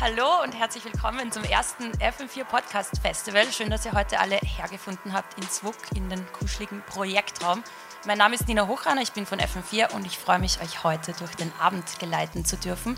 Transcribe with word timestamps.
Hallo 0.00 0.42
und 0.44 0.52
herzlich 0.52 0.84
willkommen 0.84 1.32
zum 1.32 1.42
ersten 1.44 1.90
FM4 1.92 2.44
Podcast 2.44 3.00
Festival. 3.00 3.50
Schön, 3.50 3.70
dass 3.70 3.84
ihr 3.84 3.92
heute 3.92 4.20
alle 4.20 4.36
hergefunden 4.36 5.12
habt 5.12 5.36
in 5.38 5.48
Zwuck, 5.48 5.74
in 5.96 6.08
den 6.08 6.24
kuscheligen 6.32 6.82
Projektraum. 6.86 7.64
Mein 8.06 8.18
Name 8.18 8.36
ist 8.36 8.46
Nina 8.46 8.68
Hochraner, 8.68 9.02
ich 9.02 9.12
bin 9.12 9.26
von 9.26 9.40
FM4 9.40 9.92
und 9.92 10.06
ich 10.06 10.18
freue 10.18 10.38
mich, 10.38 10.60
euch 10.60 10.84
heute 10.84 11.14
durch 11.14 11.34
den 11.34 11.50
Abend 11.58 11.98
geleiten 11.98 12.44
zu 12.44 12.56
dürfen. 12.56 12.96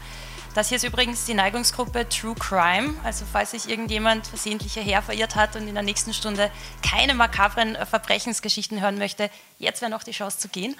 Das 0.56 0.70
hier 0.70 0.76
ist 0.76 0.84
übrigens 0.84 1.26
die 1.26 1.34
Neigungsgruppe 1.34 2.08
True 2.08 2.34
Crime. 2.34 2.94
Also 3.04 3.26
falls 3.30 3.50
sich 3.50 3.68
irgendjemand 3.68 4.26
versehentlich 4.26 4.72
hierher 4.72 5.02
verirrt 5.02 5.36
hat 5.36 5.54
und 5.54 5.68
in 5.68 5.74
der 5.74 5.82
nächsten 5.82 6.14
Stunde 6.14 6.50
keine 6.82 7.12
makabren 7.12 7.76
Verbrechensgeschichten 7.84 8.80
hören 8.80 8.96
möchte, 8.96 9.28
jetzt 9.58 9.82
wäre 9.82 9.90
noch 9.90 10.02
die 10.02 10.12
Chance 10.12 10.38
zu 10.38 10.48
gehen. 10.48 10.74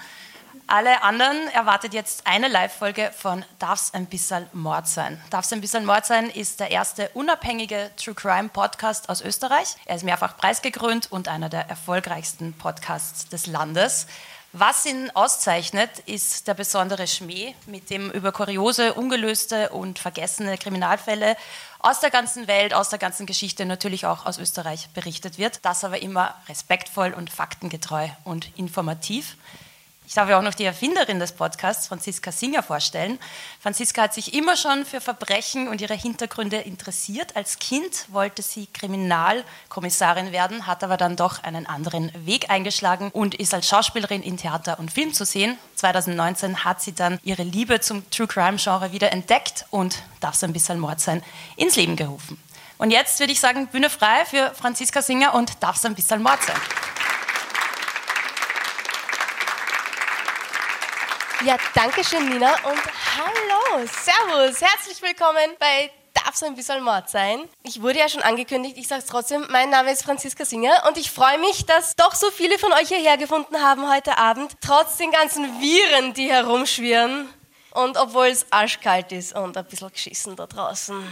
Alle 0.65 1.03
anderen 1.03 1.47
erwartet 1.49 1.93
jetzt 1.93 2.25
eine 2.25 2.47
Live-Folge 2.47 3.11
von 3.15 3.45
Darf's 3.59 3.93
ein 3.93 4.07
bisschen 4.07 4.47
Mord 4.51 4.87
sein? 4.87 5.21
Darf's 5.29 5.53
ein 5.53 5.61
bisschen 5.61 5.85
Mord 5.85 6.07
sein 6.07 6.31
ist 6.31 6.59
der 6.59 6.71
erste 6.71 7.09
unabhängige 7.13 7.91
True 7.97 8.15
Crime 8.15 8.49
Podcast 8.49 9.09
aus 9.09 9.21
Österreich. 9.21 9.75
Er 9.85 9.97
ist 9.97 10.03
mehrfach 10.03 10.37
preisgekrönt 10.37 11.11
und 11.11 11.27
einer 11.27 11.49
der 11.49 11.69
erfolgreichsten 11.69 12.53
Podcasts 12.53 13.29
des 13.29 13.45
Landes. 13.45 14.07
Was 14.59 14.87
ihn 14.87 15.11
auszeichnet, 15.13 15.99
ist 16.07 16.47
der 16.47 16.55
besondere 16.55 17.05
Schmäh, 17.05 17.53
mit 17.67 17.91
dem 17.91 18.09
über 18.09 18.31
kuriose, 18.31 18.95
ungelöste 18.95 19.69
und 19.69 19.99
vergessene 19.99 20.57
Kriminalfälle 20.57 21.37
aus 21.77 21.99
der 21.99 22.09
ganzen 22.09 22.47
Welt, 22.47 22.73
aus 22.73 22.89
der 22.89 22.97
ganzen 22.97 23.27
Geschichte, 23.27 23.67
natürlich 23.67 24.07
auch 24.07 24.25
aus 24.25 24.39
Österreich 24.39 24.89
berichtet 24.95 25.37
wird. 25.37 25.59
Das 25.63 25.83
aber 25.83 26.01
immer 26.01 26.33
respektvoll 26.49 27.13
und 27.13 27.29
faktengetreu 27.29 28.07
und 28.23 28.49
informativ. 28.57 29.37
Ich 30.07 30.13
darf 30.13 30.29
ja 30.29 30.39
auch 30.39 30.41
noch 30.41 30.53
die 30.53 30.63
Erfinderin 30.63 31.19
des 31.19 31.33
Podcasts, 31.33 31.87
Franziska 31.87 32.31
Singer, 32.31 32.63
vorstellen. 32.63 33.19
Franziska 33.59 34.03
hat 34.03 34.13
sich 34.13 34.33
immer 34.33 34.55
schon 34.55 34.85
für 34.85 35.01
Verbrechen 35.01 35.67
und 35.67 35.81
ihre 35.81 35.95
Hintergründe 35.95 36.55
interessiert. 36.59 37.35
Als 37.35 37.59
Kind 37.59 38.05
wollte 38.07 38.41
sie 38.41 38.67
Kriminalkommissarin 38.67 40.31
werden, 40.31 40.65
hat 40.65 40.81
aber 40.85 40.95
dann 40.95 41.17
doch 41.17 41.43
einen 41.43 41.65
anderen 41.67 42.09
Weg 42.25 42.49
eingeschlagen 42.49 43.09
und 43.11 43.35
ist 43.35 43.53
als 43.53 43.67
Schauspielerin 43.67 44.23
in 44.23 44.37
Theater 44.37 44.79
und 44.79 44.93
Film 44.93 45.11
zu 45.11 45.25
sehen. 45.25 45.57
2019 45.75 46.63
hat 46.63 46.81
sie 46.81 46.93
dann 46.93 47.19
ihre 47.23 47.43
Liebe 47.43 47.81
zum 47.81 48.09
True 48.09 48.27
Crime 48.27 48.55
Genre 48.55 48.93
wieder 48.93 49.11
entdeckt 49.11 49.65
und 49.71 50.03
darf 50.21 50.35
es 50.35 50.43
ein 50.45 50.53
bisschen 50.53 50.79
Mord 50.79 51.01
sein, 51.01 51.21
ins 51.57 51.75
Leben 51.75 51.97
gerufen. 51.97 52.41
Und 52.77 52.91
jetzt 52.91 53.19
würde 53.19 53.33
ich 53.33 53.41
sagen, 53.41 53.67
Bühne 53.67 53.89
frei 53.89 54.23
für 54.23 54.53
Franziska 54.55 55.01
Singer 55.01 55.33
und 55.33 55.61
darf 55.61 55.75
es 55.75 55.83
ein 55.83 55.95
bisschen 55.95 56.21
Mord 56.21 56.41
sein. 56.43 56.55
Ja, 61.45 61.55
danke 61.75 62.03
schön, 62.03 62.27
Nina. 62.29 62.51
Und 62.63 62.81
hallo, 63.15 63.85
servus, 63.85 64.59
herzlich 64.59 64.99
willkommen 65.03 65.51
bei 65.59 65.91
Darf 66.13 66.33
es 66.33 66.41
ein 66.41 66.55
bisschen 66.55 66.83
Mord 66.83 67.09
sein? 67.09 67.47
Ich 67.61 67.79
wurde 67.79 67.99
ja 67.99 68.09
schon 68.09 68.23
angekündigt, 68.23 68.75
ich 68.75 68.87
sage 68.87 69.03
es 69.03 69.07
trotzdem, 69.07 69.45
mein 69.51 69.69
Name 69.69 69.91
ist 69.91 70.03
Franziska 70.03 70.45
Singer 70.45 70.83
und 70.87 70.97
ich 70.97 71.11
freue 71.11 71.37
mich, 71.37 71.67
dass 71.67 71.95
doch 71.95 72.15
so 72.15 72.31
viele 72.31 72.57
von 72.57 72.73
euch 72.73 72.87
hierher 72.87 73.17
gefunden 73.17 73.61
haben 73.61 73.87
heute 73.87 74.17
Abend, 74.17 74.53
trotz 74.61 74.97
den 74.97 75.11
ganzen 75.11 75.61
Viren, 75.61 76.15
die 76.15 76.31
herumschwirren 76.31 77.29
und 77.71 77.97
obwohl 77.97 78.27
es 78.27 78.51
arschkalt 78.51 79.11
ist 79.11 79.35
und 79.35 79.55
ein 79.55 79.65
bisschen 79.65 79.91
geschissen 79.91 80.35
da 80.35 80.47
draußen. 80.47 81.07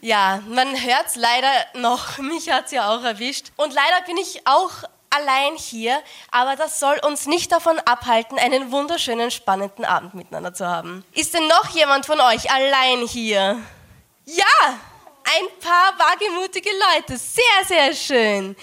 Ja, 0.00 0.40
man 0.48 0.68
hört 0.68 1.08
es 1.08 1.16
leider 1.16 1.52
noch, 1.74 2.16
mich 2.18 2.50
hat 2.50 2.66
es 2.66 2.72
ja 2.72 2.90
auch 2.90 3.04
erwischt. 3.04 3.52
Und 3.56 3.74
leider 3.74 4.00
bin 4.06 4.16
ich 4.16 4.46
auch 4.46 4.70
allein 5.10 5.56
hier, 5.56 6.02
aber 6.30 6.56
das 6.56 6.80
soll 6.80 6.98
uns 7.04 7.26
nicht 7.26 7.52
davon 7.52 7.78
abhalten, 7.80 8.38
einen 8.38 8.70
wunderschönen, 8.72 9.30
spannenden 9.30 9.84
Abend 9.84 10.14
miteinander 10.14 10.54
zu 10.54 10.66
haben. 10.66 11.04
Ist 11.12 11.34
denn 11.34 11.46
noch 11.46 11.68
jemand 11.70 12.06
von 12.06 12.20
euch 12.20 12.50
allein 12.50 13.06
hier? 13.06 13.58
Ja, 14.24 14.44
ein 15.24 15.60
paar 15.60 15.94
wagemutige 15.98 16.70
Leute, 16.94 17.16
sehr, 17.16 17.64
sehr 17.66 17.94
schön. 17.94 18.56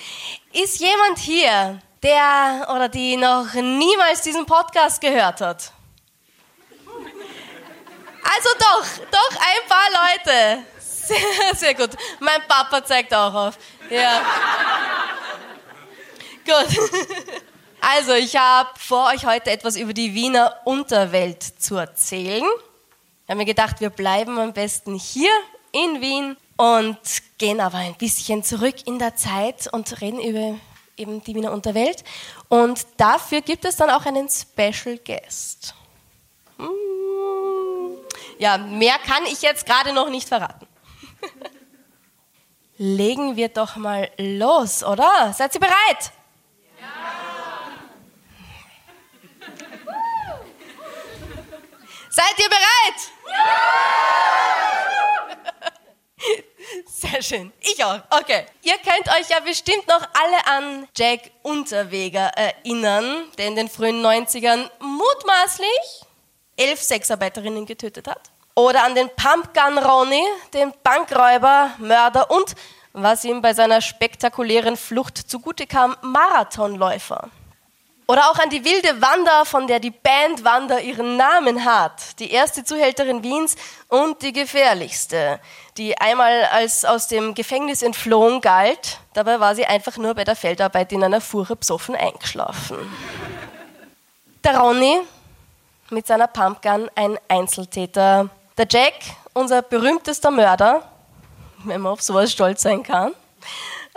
Ist 0.51 0.79
jemand 0.79 1.17
hier, 1.19 1.79
der 2.01 2.67
oder 2.73 2.89
die 2.89 3.17
noch 3.17 3.53
niemals 3.53 4.21
diesen 4.21 4.45
Podcast 4.45 5.01
gehört 5.01 5.41
hat? 5.41 5.71
Also 8.23 8.49
doch, 8.59 8.85
doch 9.11 9.37
ein 9.39 9.69
paar 9.69 9.87
Leute. 9.91 10.63
Sehr, 10.79 11.55
sehr 11.55 11.73
gut. 11.75 11.91
Mein 12.19 12.41
Papa 12.47 12.83
zeigt 12.83 13.13
auch 13.13 13.33
auf. 13.33 13.57
Ja. 13.89 14.21
Gut. 16.45 16.79
Also, 17.87 18.13
ich 18.13 18.35
habe 18.35 18.69
vor 18.79 19.11
euch 19.13 19.27
heute 19.27 19.51
etwas 19.51 19.75
über 19.75 19.93
die 19.93 20.15
Wiener 20.15 20.59
Unterwelt 20.63 21.43
zu 21.43 21.75
erzählen. 21.75 22.43
Ich 22.43 23.29
habe 23.29 23.37
mir 23.37 23.45
gedacht, 23.45 23.79
wir 23.79 23.91
bleiben 23.91 24.39
am 24.39 24.53
besten 24.53 24.95
hier 24.95 25.29
in 25.71 26.01
Wien 26.01 26.35
und 26.57 26.97
gehen 27.37 27.61
aber 27.61 27.77
ein 27.77 27.93
bisschen 27.93 28.43
zurück 28.43 28.75
in 28.87 28.97
der 28.97 29.15
Zeit 29.15 29.71
und 29.71 30.01
reden 30.01 30.19
über 30.19 30.59
eben 30.97 31.23
die 31.23 31.35
Wiener 31.35 31.51
Unterwelt. 31.51 32.03
Und 32.49 32.87
dafür 32.97 33.41
gibt 33.41 33.65
es 33.65 33.75
dann 33.75 33.91
auch 33.91 34.07
einen 34.07 34.29
Special 34.29 34.97
Guest. 34.97 35.75
Hm. 36.57 36.71
Ja, 38.39 38.57
mehr 38.57 38.97
kann 39.05 39.25
ich 39.27 39.43
jetzt 39.43 39.67
gerade 39.67 39.93
noch 39.93 40.09
nicht 40.09 40.27
verraten. 40.27 40.65
Legen 42.77 43.35
wir 43.35 43.49
doch 43.49 43.75
mal 43.75 44.09
los, 44.17 44.83
oder? 44.83 45.33
Seid 45.37 45.53
ihr 45.53 45.61
bereit? 45.61 46.11
Seid 52.15 52.39
ihr 52.39 52.47
bereit? 52.47 53.11
Ja! 53.27 54.05
Sehr 56.87 57.21
schön. 57.21 57.51
Ich 57.59 57.83
auch. 57.83 57.99
Okay. 58.09 58.45
Ihr 58.61 58.77
könnt 58.77 59.09
euch 59.09 59.27
ja 59.29 59.41
bestimmt 59.41 59.85
noch 59.89 60.01
alle 60.13 60.47
an 60.47 60.87
Jack 60.95 61.29
Unterweger 61.43 62.27
erinnern, 62.37 63.25
der 63.37 63.47
in 63.47 63.57
den 63.57 63.67
frühen 63.67 64.01
90ern 64.01 64.69
mutmaßlich 64.79 66.05
elf 66.55 66.81
Sexarbeiterinnen 66.81 67.65
getötet 67.65 68.07
hat. 68.07 68.31
Oder 68.55 68.85
an 68.85 68.95
den 68.95 69.09
Pumpgun 69.09 69.77
Ronnie, 69.77 70.25
den 70.53 70.73
Bankräuber, 70.83 71.71
Mörder 71.79 72.31
und, 72.31 72.55
was 72.93 73.25
ihm 73.25 73.41
bei 73.41 73.53
seiner 73.53 73.81
spektakulären 73.81 74.77
Flucht 74.77 75.17
zugute 75.17 75.67
kam, 75.67 75.97
Marathonläufer. 76.01 77.29
Oder 78.07 78.29
auch 78.29 78.37
an 78.37 78.51
die 78.51 78.63
wilde 78.63 79.01
Wanda, 79.01 79.45
von 79.45 79.65
der 79.65 79.79
die 79.79 79.89
Band 79.89 80.43
Wanda 80.43 80.77
ihren 80.77 81.17
Namen 81.17 81.65
hat. 81.65 82.19
Die 82.19 82.31
erste 82.31 82.63
Zuhälterin 82.63 83.23
Wiens 83.23 83.55
und 83.87 84.21
die 84.21 84.31
gefährlichste, 84.31 85.39
die 85.77 85.97
einmal 85.97 86.45
als 86.51 86.85
aus 86.85 87.07
dem 87.07 87.33
Gefängnis 87.33 87.81
entflohen 87.81 88.41
galt. 88.41 88.99
Dabei 89.13 89.39
war 89.39 89.55
sie 89.55 89.65
einfach 89.65 89.97
nur 89.97 90.13
bei 90.13 90.23
der 90.23 90.35
Feldarbeit 90.35 90.91
in 90.91 91.03
einer 91.03 91.19
Fuhre 91.19 91.55
besoffen 91.55 91.95
eingeschlafen. 91.95 92.77
Der 94.43 94.59
Ronny 94.59 95.01
mit 95.89 96.05
seiner 96.05 96.27
Pumpgun 96.27 96.91
ein 96.93 97.17
Einzeltäter. 97.27 98.29
Der 98.55 98.67
Jack, 98.69 98.93
unser 99.33 99.63
berühmtester 99.63 100.29
Mörder, 100.29 100.87
wenn 101.63 101.81
man 101.81 101.93
auf 101.93 102.03
sowas 102.03 102.31
stolz 102.31 102.61
sein 102.61 102.83
kann. 102.83 103.13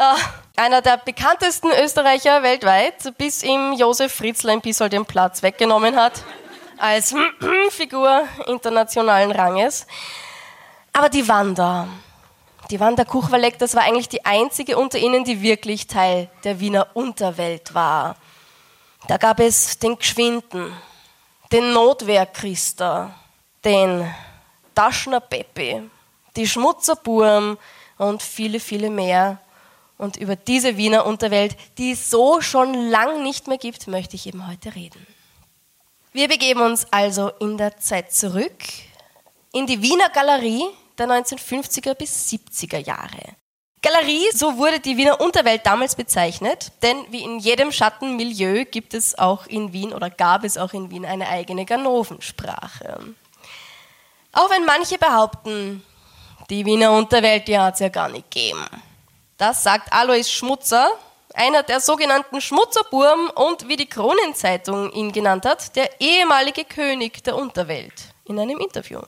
Uh, 0.01 0.17
einer 0.55 0.81
der 0.81 0.97
bekanntesten 0.97 1.73
Österreicher 1.73 2.45
weltweit, 2.45 3.19
bis 3.19 3.43
ihm 3.43 3.73
Josef 3.73 4.15
Fritzl 4.15 4.51
ein 4.51 4.61
bisschen 4.61 4.89
den 4.91 5.05
Platz 5.05 5.43
weggenommen 5.43 5.97
hat, 5.97 6.23
als 6.77 7.13
Figur 7.71 8.23
internationalen 8.47 9.33
Ranges. 9.33 9.89
Aber 10.93 11.09
die 11.09 11.27
Wanda, 11.27 11.89
die 12.71 12.79
Wanda 12.79 13.05
Kuchwalek, 13.05 13.59
das 13.59 13.75
war 13.75 13.83
eigentlich 13.83 14.09
die 14.09 14.25
einzige 14.25 14.79
unter 14.79 14.99
ihnen, 14.99 15.25
die 15.25 15.43
wirklich 15.43 15.89
Teil 15.89 16.31
der 16.45 16.61
Wiener 16.61 16.87
Unterwelt 16.95 17.75
war. 17.75 18.15
Da 19.09 19.17
gab 19.17 19.41
es 19.41 19.81
den 19.81 19.99
Geschwinden, 19.99 20.73
den 21.51 21.73
Notwehrchrister, 21.73 23.13
den 23.65 24.15
Taschner 24.77 25.19
Peppi, 25.19 25.91
die 26.37 26.47
Schmutzerburm 26.47 27.59
und 27.97 28.23
viele, 28.23 28.61
viele 28.61 28.91
mehr. 28.91 29.39
Und 29.99 30.17
über 30.17 30.37
diese 30.37 30.77
Wiener 30.77 31.05
Unterwelt, 31.05 31.57
die 31.77 31.93
es 31.93 32.09
so 32.09 32.41
schon 32.41 32.73
lang 32.73 33.23
nicht 33.23 33.49
mehr 33.49 33.59
gibt, 33.59 33.89
möchte 33.89 34.17
ich 34.17 34.27
eben 34.27 34.47
heute 34.47 34.75
reden. 34.75 35.07
Wir 36.13 36.29
begeben 36.29 36.63
uns 36.63 36.87
also 36.91 37.31
in 37.41 37.59
der 37.59 37.77
Zeit 37.79 38.13
zurück 38.13 38.57
in 39.53 39.67
die 39.67 39.83
Wiener 39.83 40.09
Galerie 40.09 40.65
der 40.97 41.09
1950er 41.09 41.95
bis 41.95 42.29
70er 42.29 42.79
Jahre. 42.79 43.37
Galerie, 43.83 44.27
so 44.35 44.57
wurde 44.57 44.81
die 44.81 44.97
Wiener 44.97 45.21
Unterwelt 45.21 45.65
damals 45.65 45.95
bezeichnet, 45.95 46.73
denn 46.83 46.97
wie 47.11 47.23
in 47.23 47.39
jedem 47.39 47.71
Schattenmilieu 47.71 48.65
gibt 48.65 48.95
es 48.95 49.17
auch 49.17 49.47
in 49.47 49.73
Wien 49.73 49.93
oder 49.93 50.11
gab 50.11 50.45
es 50.45 50.59
auch 50.59 50.73
in 50.75 50.91
Wien 50.91 51.05
eine 51.05 51.29
eigene 51.29 51.65
Ganovensprache. 51.65 53.15
Auch 54.33 54.51
wenn 54.51 54.65
manche 54.65 54.99
behaupten, 54.99 55.85
die 56.51 56.67
Wiener 56.67 56.93
Unterwelt, 56.93 57.47
die 57.47 57.59
hat 57.59 57.75
es 57.75 57.81
ja 57.81 57.89
gar 57.89 58.09
nicht 58.09 58.31
gegeben. 58.31 58.65
Das 59.39 59.63
sagt 59.63 59.93
Alois 59.93 60.25
Schmutzer, 60.25 60.91
einer 61.33 61.63
der 61.63 61.79
sogenannten 61.81 62.41
Schmutzerburm 62.41 63.31
und 63.37 63.69
wie 63.69 63.77
die 63.77 63.89
Kronenzeitung 63.89 64.91
ihn 64.91 65.13
genannt 65.13 65.47
hat, 65.47 65.77
der 65.77 66.01
ehemalige 66.01 66.65
König 66.65 67.23
der 67.23 67.37
Unterwelt 67.37 67.93
in 68.25 68.41
einem 68.41 68.59
Interview. 68.59 69.01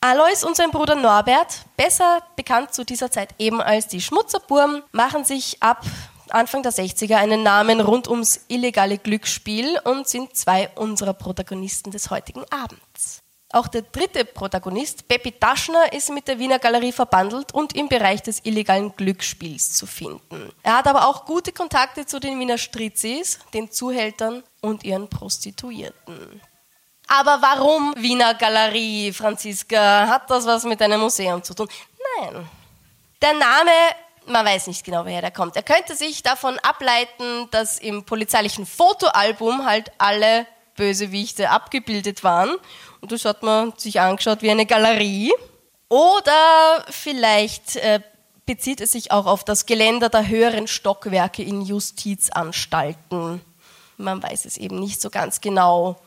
Alois 0.00 0.42
und 0.42 0.56
sein 0.56 0.70
Bruder 0.70 0.94
Norbert, 0.94 1.66
besser 1.76 2.22
bekannt 2.34 2.72
zu 2.72 2.84
dieser 2.84 3.10
Zeit 3.10 3.34
eben 3.38 3.60
als 3.60 3.86
die 3.86 4.00
Schmutzerburm, 4.00 4.82
machen 4.92 5.26
sich 5.26 5.62
ab 5.62 5.84
Anfang 6.30 6.62
der 6.62 6.72
60er 6.72 7.16
einen 7.16 7.42
Namen 7.42 7.82
rund 7.82 8.08
ums 8.08 8.40
illegale 8.48 8.96
Glücksspiel 8.96 9.78
und 9.84 10.08
sind 10.08 10.34
zwei 10.34 10.70
unserer 10.76 11.12
Protagonisten 11.12 11.90
des 11.90 12.08
heutigen 12.08 12.44
Abends. 12.50 13.23
Auch 13.54 13.68
der 13.68 13.82
dritte 13.82 14.24
Protagonist, 14.24 15.06
Peppi 15.06 15.30
Taschner, 15.30 15.92
ist 15.92 16.10
mit 16.10 16.26
der 16.26 16.40
Wiener 16.40 16.58
Galerie 16.58 16.90
verbandelt 16.90 17.54
und 17.54 17.76
im 17.76 17.88
Bereich 17.88 18.20
des 18.20 18.44
illegalen 18.44 18.96
Glücksspiels 18.96 19.74
zu 19.74 19.86
finden. 19.86 20.50
Er 20.64 20.78
hat 20.78 20.88
aber 20.88 21.06
auch 21.06 21.24
gute 21.24 21.52
Kontakte 21.52 22.04
zu 22.04 22.18
den 22.18 22.40
Wiener 22.40 22.58
Strizis, 22.58 23.38
den 23.52 23.70
Zuhältern 23.70 24.42
und 24.60 24.82
ihren 24.82 25.08
Prostituierten. 25.08 26.42
Aber 27.06 27.40
warum 27.42 27.94
Wiener 27.96 28.34
Galerie, 28.34 29.12
Franziska? 29.12 30.08
Hat 30.08 30.28
das 30.28 30.46
was 30.46 30.64
mit 30.64 30.82
einem 30.82 31.00
Museum 31.00 31.40
zu 31.40 31.54
tun? 31.54 31.68
Nein. 32.20 32.48
Der 33.22 33.34
Name, 33.34 33.70
man 34.26 34.44
weiß 34.44 34.66
nicht 34.66 34.84
genau, 34.84 35.04
woher 35.04 35.20
der 35.20 35.30
kommt. 35.30 35.54
Er 35.54 35.62
könnte 35.62 35.94
sich 35.94 36.24
davon 36.24 36.58
ableiten, 36.58 37.48
dass 37.52 37.78
im 37.78 38.02
polizeilichen 38.02 38.66
Fotoalbum 38.66 39.64
halt 39.64 39.92
alle 39.98 40.48
Bösewichte 40.76 41.50
abgebildet 41.50 42.24
waren. 42.24 42.56
Und 43.04 43.12
das 43.12 43.26
hat 43.26 43.42
man 43.42 43.74
sich 43.76 44.00
angeschaut 44.00 44.40
wie 44.40 44.50
eine 44.50 44.64
Galerie. 44.64 45.30
Oder 45.90 46.86
vielleicht 46.88 47.76
äh, 47.76 48.00
bezieht 48.46 48.80
es 48.80 48.92
sich 48.92 49.12
auch 49.12 49.26
auf 49.26 49.44
das 49.44 49.66
Geländer 49.66 50.08
der 50.08 50.26
höheren 50.26 50.66
Stockwerke 50.66 51.42
in 51.42 51.60
Justizanstalten. 51.60 53.42
Man 53.98 54.22
weiß 54.22 54.46
es 54.46 54.56
eben 54.56 54.80
nicht 54.80 55.02
so 55.02 55.10
ganz 55.10 55.42
genau. 55.42 56.00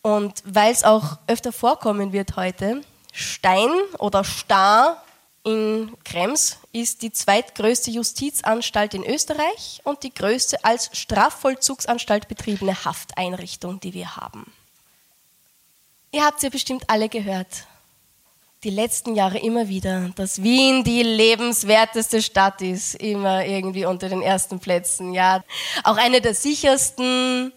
Und 0.00 0.42
weil 0.46 0.72
es 0.72 0.84
auch 0.84 1.18
öfter 1.26 1.52
vorkommen 1.52 2.14
wird 2.14 2.36
heute, 2.36 2.80
Stein 3.12 3.68
oder 3.98 4.24
Star 4.24 5.04
in 5.44 5.92
Krems 6.02 6.56
ist 6.72 7.02
die 7.02 7.12
zweitgrößte 7.12 7.90
Justizanstalt 7.90 8.94
in 8.94 9.04
Österreich 9.04 9.82
und 9.84 10.02
die 10.02 10.14
größte 10.14 10.64
als 10.64 10.88
Strafvollzugsanstalt 10.94 12.26
betriebene 12.26 12.86
Hafteinrichtung, 12.86 13.80
die 13.80 13.92
wir 13.92 14.16
haben. 14.16 14.50
Ihr 16.14 16.26
habt 16.26 16.42
ja 16.42 16.50
bestimmt 16.50 16.84
alle 16.88 17.08
gehört, 17.08 17.64
die 18.64 18.70
letzten 18.70 19.14
Jahre 19.14 19.38
immer 19.38 19.68
wieder, 19.68 20.10
dass 20.14 20.42
Wien 20.42 20.84
die 20.84 21.02
lebenswerteste 21.02 22.20
Stadt 22.20 22.60
ist, 22.60 22.96
immer 22.96 23.46
irgendwie 23.46 23.86
unter 23.86 24.10
den 24.10 24.20
ersten 24.20 24.60
Plätzen. 24.60 25.14
Ja, 25.14 25.42
auch 25.84 25.96
eine 25.96 26.20
der 26.20 26.34
sichersten, 26.34 27.50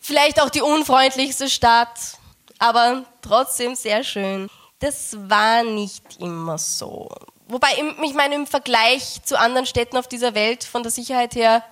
vielleicht 0.00 0.40
auch 0.40 0.48
die 0.48 0.62
unfreundlichste 0.62 1.50
Stadt, 1.50 2.16
aber 2.58 3.04
trotzdem 3.20 3.74
sehr 3.74 4.02
schön. 4.04 4.48
Das 4.78 5.14
war 5.28 5.62
nicht 5.62 6.18
immer 6.18 6.56
so. 6.56 7.10
Wobei, 7.46 7.68
ich 8.02 8.14
meine, 8.14 8.36
im 8.36 8.46
Vergleich 8.46 9.22
zu 9.22 9.38
anderen 9.38 9.66
Städten 9.66 9.98
auf 9.98 10.08
dieser 10.08 10.34
Welt 10.34 10.64
von 10.64 10.82
der 10.82 10.90
Sicherheit 10.90 11.34
her, 11.34 11.62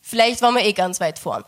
vielleicht 0.00 0.42
waren 0.42 0.56
wir 0.56 0.64
eh 0.64 0.72
ganz 0.72 0.98
weit 0.98 1.20
vorn. 1.20 1.44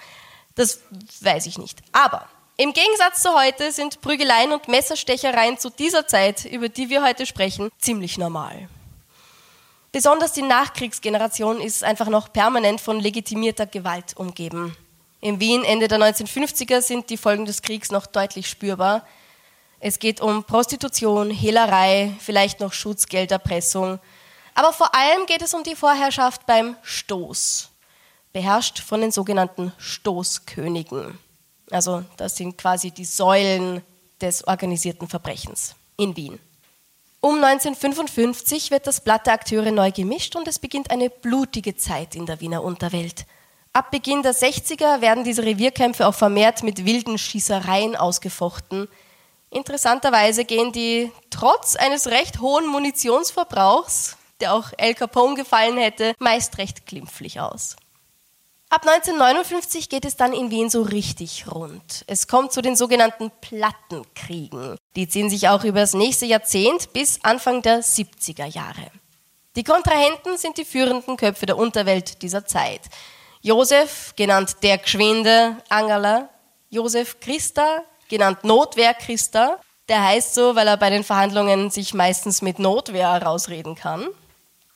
Das 0.55 0.83
weiß 1.21 1.47
ich 1.47 1.59
nicht. 1.59 1.81
Aber 1.91 2.29
im 2.57 2.73
Gegensatz 2.73 3.23
zu 3.23 3.35
heute 3.35 3.73
sind 3.73 4.01
Prügeleien 4.01 4.53
und 4.53 4.69
Messerstechereien 4.69 5.59
zu 5.59 5.71
dieser 5.71 6.07
Zeit, 6.07 6.45
über 6.45 6.69
die 6.69 6.89
wir 6.89 7.03
heute 7.03 7.27
sprechen, 7.27 7.71
ziemlich 7.79 8.17
normal. 8.17 8.69
Besonders 9.91 10.33
die 10.33 10.43
Nachkriegsgeneration 10.43 11.61
ist 11.61 11.85
einfach 11.85 12.09
noch 12.09 12.33
permanent 12.33 12.81
von 12.81 13.01
legitimierter 13.01 13.67
Gewalt 13.67 14.17
umgeben. 14.17 14.77
In 15.21 15.41
Wien 15.41 15.65
Ende 15.65 15.89
der 15.89 15.99
1950er 15.99 16.81
sind 16.81 17.11
die 17.11 17.17
Folgen 17.17 17.47
des 17.47 17.63
Kriegs 17.63 17.91
noch 17.91 18.07
deutlich 18.07 18.49
spürbar. 18.49 19.07
Es 19.81 19.99
geht 19.99 20.21
um 20.21 20.45
Prostitution, 20.45 21.31
Hehlerei, 21.31 22.13
vielleicht 22.21 22.61
noch 22.61 22.73
Schutzgelderpressung. 22.73 23.99
Aber 24.55 24.73
vor 24.73 24.95
allem 24.95 25.27
geht 25.27 25.43
es 25.43 25.55
um 25.55 25.63
die 25.65 25.77
Vorherrschaft 25.77 26.47
beim 26.47 26.77
Stoß, 26.83 27.71
beherrscht 28.33 28.81
von 28.81 29.01
den 29.01 29.13
sogenannten 29.13 29.73
Stoßkönigen. 29.79 31.19
Also 31.75 32.05
das 32.17 32.37
sind 32.37 32.57
quasi 32.57 32.93
die 32.93 33.05
Säulen 33.05 33.83
des 34.21 34.47
organisierten 34.47 35.09
Verbrechens 35.09 35.75
in 35.97 36.17
Wien. 36.17 36.39
Um 37.21 37.43
1955 37.43 38.71
wird 38.71 38.87
das 38.87 39.01
Blatt 39.01 39.27
der 39.27 39.33
Akteure 39.33 39.73
neu 39.73 39.91
gemischt 39.91 40.37
und 40.37 40.47
es 40.47 40.61
beginnt 40.61 40.93
eine 40.93 41.11
blutige 41.11 41.75
Zeit 41.75 42.15
in 42.15 42.27
der 42.27 42.41
Wiener 42.41 42.63
Unterwelt. 42.63 43.27
Ab 43.73 43.91
Beginn 43.91 44.23
der 44.23 44.35
60er 44.35 45.01
werden 45.01 45.25
diese 45.25 45.43
Revierkämpfe 45.43 46.07
auch 46.07 46.15
vermehrt 46.15 46.63
mit 46.63 46.85
wilden 46.85 47.19
Schießereien 47.19 47.97
ausgefochten. 47.97 48.87
Interessanterweise 49.51 50.45
gehen 50.45 50.71
die 50.71 51.11
trotz 51.31 51.75
eines 51.75 52.07
recht 52.07 52.41
hohen 52.41 52.69
Munitionsverbrauchs, 52.69 54.17
der 54.41 54.55
auch 54.55 54.69
El 54.77 54.95
Capone 54.95 55.35
gefallen 55.35 55.77
hätte, 55.77 56.15
meist 56.21 56.57
recht 56.59 56.87
glimpflich 56.87 57.41
aus. 57.41 57.75
Ab 58.75 58.89
1959 58.89 59.89
geht 59.89 60.05
es 60.05 60.17
dann 60.17 60.33
in 60.33 60.51
Wien 60.51 60.69
so 60.69 60.83
richtig 60.83 61.45
rund. 61.49 62.03
Es 62.09 62.27
kommt 62.27 62.51
zu 62.51 62.61
den 62.61 62.75
sogenannten 62.75 63.31
Plattenkriegen. 63.41 64.77
Die 64.97 65.07
ziehen 65.07 65.31
sich 65.31 65.49
auch 65.49 65.63
über 65.63 65.79
das 65.79 65.95
nächste 65.95 66.27
Jahrzehnt 66.27 66.93
bis 66.93 67.23
Anfang 67.23 67.63
der 67.63 67.85
70er 67.85 68.47
Jahre. 68.47 68.91
Die 69.55 69.63
Kontrahenten 69.63 70.37
sind 70.39 70.59
die 70.59 70.65
führenden 70.65 71.17
Köpfe 71.17 71.47
der 71.47 71.57
Unterwelt 71.57 72.21
dieser 72.21 72.47
Zeit. 72.47 72.81
Josef, 73.43 74.13
genannt 74.17 74.57
der 74.65 74.79
Geschwinde 74.79 75.57
Angela, 75.69 76.29
Josef 76.69 77.21
Christa, 77.21 77.85
genannt 78.09 78.43
Notwehr 78.43 78.93
Christa, 78.95 79.61
der 79.89 80.03
heißt 80.03 80.35
so, 80.35 80.57
weil 80.57 80.67
er 80.67 80.79
bei 80.79 80.91
den 80.91 81.05
Verhandlungen 81.05 81.71
sich 81.71 81.95
meistens 81.95 82.43
mit 82.43 82.59
Notwehr 82.59 83.13
herausreden 83.13 83.77
kann. 83.77 84.09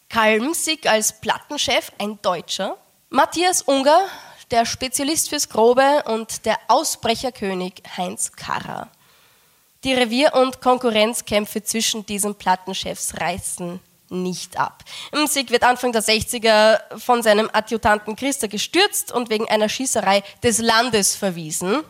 Kalmsig 0.09 0.89
als 0.89 1.21
Plattenchef, 1.21 1.91
ein 1.99 2.21
Deutscher. 2.23 2.79
Matthias 3.11 3.63
Unger, 3.63 4.07
der 4.51 4.67
Spezialist 4.67 5.31
fürs 5.31 5.49
Grobe 5.49 6.03
und 6.09 6.45
der 6.45 6.59
Ausbrecherkönig 6.69 7.83
Heinz 7.97 8.33
Karrer. 8.33 8.91
Die 9.83 9.95
Revier- 9.95 10.35
und 10.35 10.61
Konkurrenzkämpfe 10.61 11.63
zwischen 11.63 12.05
diesen 12.05 12.35
Plattenchefs 12.35 13.19
reißen 13.19 13.81
nicht 14.11 14.59
ab. 14.59 14.85
Msig 15.13 15.51
wird 15.51 15.65
Anfang 15.65 15.93
der 15.93 16.03
60er 16.03 16.99
von 16.99 17.23
seinem 17.23 17.49
Adjutanten 17.51 18.15
Christa 18.15 18.47
gestürzt 18.47 19.11
und 19.11 19.31
wegen 19.31 19.49
einer 19.49 19.71
Schießerei 19.71 20.23
des 20.43 20.59
Landes 20.59 21.15
verwiesen. 21.17 21.83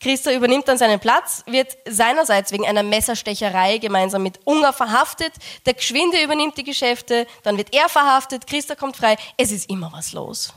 Christa 0.00 0.32
übernimmt 0.32 0.68
dann 0.68 0.76
seinen 0.76 1.00
Platz, 1.00 1.42
wird 1.46 1.76
seinerseits 1.88 2.52
wegen 2.52 2.66
einer 2.66 2.82
Messerstecherei 2.82 3.78
gemeinsam 3.78 4.22
mit 4.22 4.40
Unger 4.44 4.72
verhaftet. 4.72 5.32
Der 5.64 5.74
Geschwinde 5.74 6.22
übernimmt 6.22 6.58
die 6.58 6.64
Geschäfte, 6.64 7.26
dann 7.42 7.56
wird 7.56 7.74
er 7.74 7.88
verhaftet, 7.88 8.46
Christa 8.46 8.74
kommt 8.74 8.96
frei. 8.96 9.16
Es 9.36 9.50
ist 9.50 9.70
immer 9.70 9.90
was 9.92 10.12
los. 10.12 10.52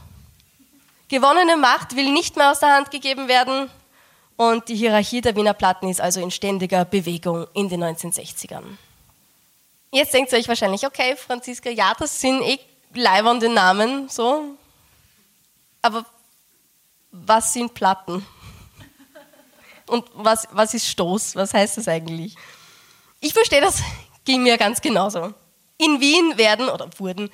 Gewonnene 1.07 1.57
Macht 1.57 1.95
will 1.95 2.11
nicht 2.11 2.35
mehr 2.35 2.51
aus 2.51 2.59
der 2.59 2.75
Hand 2.75 2.91
gegeben 2.91 3.27
werden 3.27 3.69
und 4.35 4.67
die 4.69 4.75
Hierarchie 4.75 5.21
der 5.21 5.35
Wiener 5.35 5.53
Platten 5.53 5.89
ist 5.89 5.99
also 5.99 6.21
in 6.21 6.31
ständiger 6.31 6.85
Bewegung 6.85 7.47
in 7.53 7.67
den 7.67 7.83
1960ern. 7.83 8.63
Jetzt 9.91 10.13
denkt 10.13 10.31
ihr 10.31 10.37
euch 10.37 10.47
wahrscheinlich, 10.47 10.85
okay, 10.85 11.15
Franziska, 11.15 11.69
ja, 11.69 11.93
das 11.97 12.21
sind 12.21 12.43
eh 12.43 12.59
leibernde 12.93 13.49
Namen, 13.49 14.07
so. 14.07 14.55
Aber 15.81 16.05
was 17.11 17.53
sind 17.53 17.73
Platten? 17.73 18.25
Und 19.89 20.05
was, 20.13 20.47
was 20.51 20.73
ist 20.73 20.87
Stoß? 20.87 21.35
Was 21.35 21.53
heißt 21.53 21.77
das 21.77 21.87
eigentlich? 21.87 22.35
Ich 23.19 23.33
verstehe 23.33 23.61
das, 23.61 23.81
ging 24.23 24.43
mir 24.43 24.57
ganz 24.57 24.81
genauso. 24.81 25.33
In 25.77 25.99
Wien 25.99 26.37
werden 26.37 26.69
oder 26.69 26.89
wurden 26.97 27.29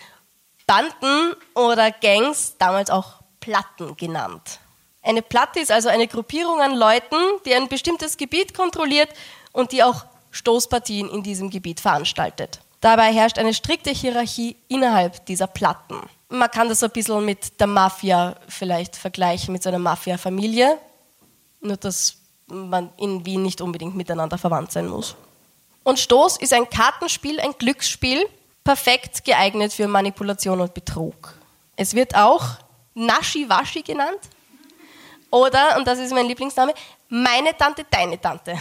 Banden 0.66 1.36
oder 1.54 1.92
Gangs, 1.92 2.56
damals 2.58 2.90
auch 2.90 3.22
Platten 3.40 3.96
genannt. 3.98 4.60
Eine 5.04 5.22
Platte 5.22 5.60
ist 5.60 5.72
also 5.72 5.90
eine 5.90 6.08
Gruppierung 6.08 6.62
an 6.62 6.76
Leuten, 6.76 7.16
die 7.46 7.54
ein 7.54 7.68
bestimmtes 7.68 8.18
Gebiet 8.18 8.56
kontrolliert 8.56 9.10
und 9.52 9.72
die 9.72 9.84
auch 9.84 10.06
Stoßpartien 10.32 11.10
in 11.10 11.22
diesem 11.22 11.52
Gebiet 11.52 11.80
veranstaltet. 11.80 12.60
Dabei 12.82 13.14
herrscht 13.14 13.38
eine 13.38 13.54
strikte 13.54 13.92
Hierarchie 13.92 14.56
innerhalb 14.68 15.26
dieser 15.28 15.48
Platten. 15.48 16.02
Man 16.30 16.50
kann 16.50 16.70
das 16.70 16.84
ein 16.84 16.90
bisschen 16.90 17.24
mit 17.24 17.60
der 17.60 17.68
Mafia 17.68 18.36
vielleicht 18.48 18.96
vergleichen, 18.96 19.54
mit 19.54 19.64
so 19.64 19.70
einer 19.70 19.80
Mafia-Familie. 19.80 20.80
Nur, 21.62 21.78
dass 21.78 22.18
man 22.48 22.92
in 22.98 23.26
Wien 23.26 23.42
nicht 23.42 23.62
unbedingt 23.62 23.96
miteinander 23.96 24.38
verwandt 24.38 24.72
sein 24.72 24.88
muss. 24.88 25.16
Und 25.84 26.00
Stoß 26.00 26.38
ist 26.38 26.54
ein 26.54 26.70
Kartenspiel, 26.70 27.40
ein 27.40 27.54
Glücksspiel, 27.58 28.28
perfekt 28.64 29.24
geeignet 29.24 29.74
für 29.74 29.88
Manipulation 29.88 30.60
und 30.60 30.74
Betrug. 30.74 31.36
Es 31.76 31.94
wird 31.94 32.16
auch 32.16 32.44
Naschi-Waschi 32.96 33.84
genannt. 33.84 34.20
Oder, 35.30 35.78
und 35.78 35.86
das 35.88 36.00
ist 36.00 36.14
mein 36.14 36.28
Lieblingsname, 36.28 36.74
meine 37.10 37.56
Tante, 37.56 37.86
deine 37.90 38.20
Tante. 38.20 38.58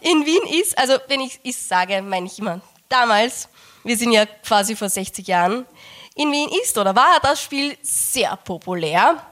In 0.00 0.24
Wien 0.24 0.60
ist, 0.60 0.76
also 0.78 0.94
wenn 1.08 1.20
ich 1.20 1.38
ist 1.44 1.68
sage, 1.68 2.00
meine 2.00 2.26
ich 2.26 2.38
immer, 2.38 2.60
damals, 2.88 3.48
wir 3.84 3.96
sind 3.96 4.12
ja 4.12 4.24
quasi 4.26 4.74
vor 4.74 4.88
60 4.88 5.26
Jahren, 5.26 5.66
in 6.14 6.32
Wien 6.32 6.48
ist 6.62 6.76
oder 6.78 6.96
war 6.96 7.20
das 7.22 7.42
Spiel 7.42 7.76
sehr 7.82 8.34
populär, 8.36 9.22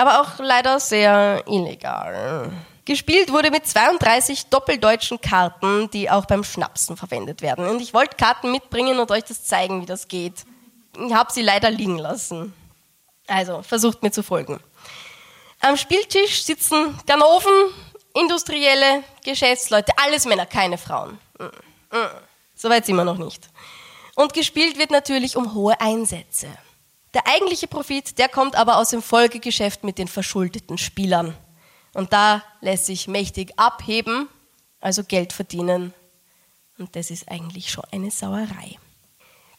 aber 0.00 0.22
auch 0.22 0.38
leider 0.38 0.80
sehr 0.80 1.44
illegal. 1.46 2.50
Gespielt 2.86 3.30
wurde 3.30 3.50
mit 3.50 3.66
32 3.66 4.46
doppeldeutschen 4.46 5.20
Karten, 5.20 5.90
die 5.90 6.10
auch 6.10 6.24
beim 6.24 6.42
Schnapsen 6.42 6.96
verwendet 6.96 7.42
werden. 7.42 7.68
Und 7.68 7.82
ich 7.82 7.92
wollte 7.92 8.16
Karten 8.16 8.50
mitbringen 8.50 8.98
und 8.98 9.10
euch 9.10 9.24
das 9.24 9.44
zeigen, 9.44 9.82
wie 9.82 9.86
das 9.86 10.08
geht. 10.08 10.44
Ich 10.98 11.12
habe 11.12 11.30
sie 11.30 11.42
leider 11.42 11.70
liegen 11.70 11.98
lassen. 11.98 12.54
Also, 13.26 13.62
versucht 13.62 14.02
mir 14.02 14.10
zu 14.10 14.22
folgen. 14.22 14.58
Am 15.60 15.76
Spieltisch 15.76 16.42
sitzen 16.44 16.98
Ganoven, 17.06 17.52
Industrielle, 18.14 19.04
Geschäftsleute, 19.22 19.92
alles 20.02 20.24
Männer, 20.24 20.46
keine 20.46 20.78
Frauen. 20.78 21.18
Mm, 21.38 21.96
mm. 21.96 22.10
Soweit 22.56 22.86
sind 22.86 22.96
wir 22.96 23.04
noch 23.04 23.18
nicht. 23.18 23.48
Und 24.16 24.32
gespielt 24.32 24.78
wird 24.78 24.90
natürlich 24.90 25.36
um 25.36 25.54
hohe 25.54 25.78
Einsätze. 25.80 26.48
Der 27.14 27.26
eigentliche 27.26 27.66
Profit, 27.66 28.18
der 28.18 28.28
kommt 28.28 28.54
aber 28.54 28.76
aus 28.76 28.90
dem 28.90 29.02
Folgegeschäft 29.02 29.82
mit 29.82 29.98
den 29.98 30.08
verschuldeten 30.08 30.78
Spielern. 30.78 31.36
Und 31.92 32.12
da 32.12 32.42
lässt 32.60 32.86
sich 32.86 33.08
mächtig 33.08 33.58
abheben, 33.58 34.28
also 34.80 35.02
Geld 35.02 35.32
verdienen. 35.32 35.92
Und 36.78 36.94
das 36.94 37.10
ist 37.10 37.28
eigentlich 37.28 37.70
schon 37.70 37.84
eine 37.90 38.10
Sauerei. 38.10 38.78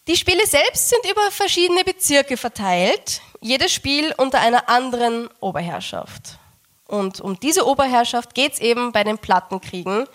Die 0.07 0.15
Spiele 0.15 0.45
selbst 0.47 0.89
sind 0.89 1.05
über 1.11 1.29
verschiedene 1.29 1.83
Bezirke 1.83 2.37
verteilt, 2.37 3.21
jedes 3.41 3.71
Spiel 3.71 4.13
unter 4.17 4.39
einer 4.39 4.67
anderen 4.69 5.29
Oberherrschaft. 5.39 6.39
Und 6.87 7.21
um 7.21 7.39
diese 7.39 7.67
Oberherrschaft 7.67 8.33
geht 8.33 8.53
es 8.53 8.59
eben 8.59 8.91
bei 8.91 9.03
den 9.03 9.17
Plattenkriegen 9.17 10.07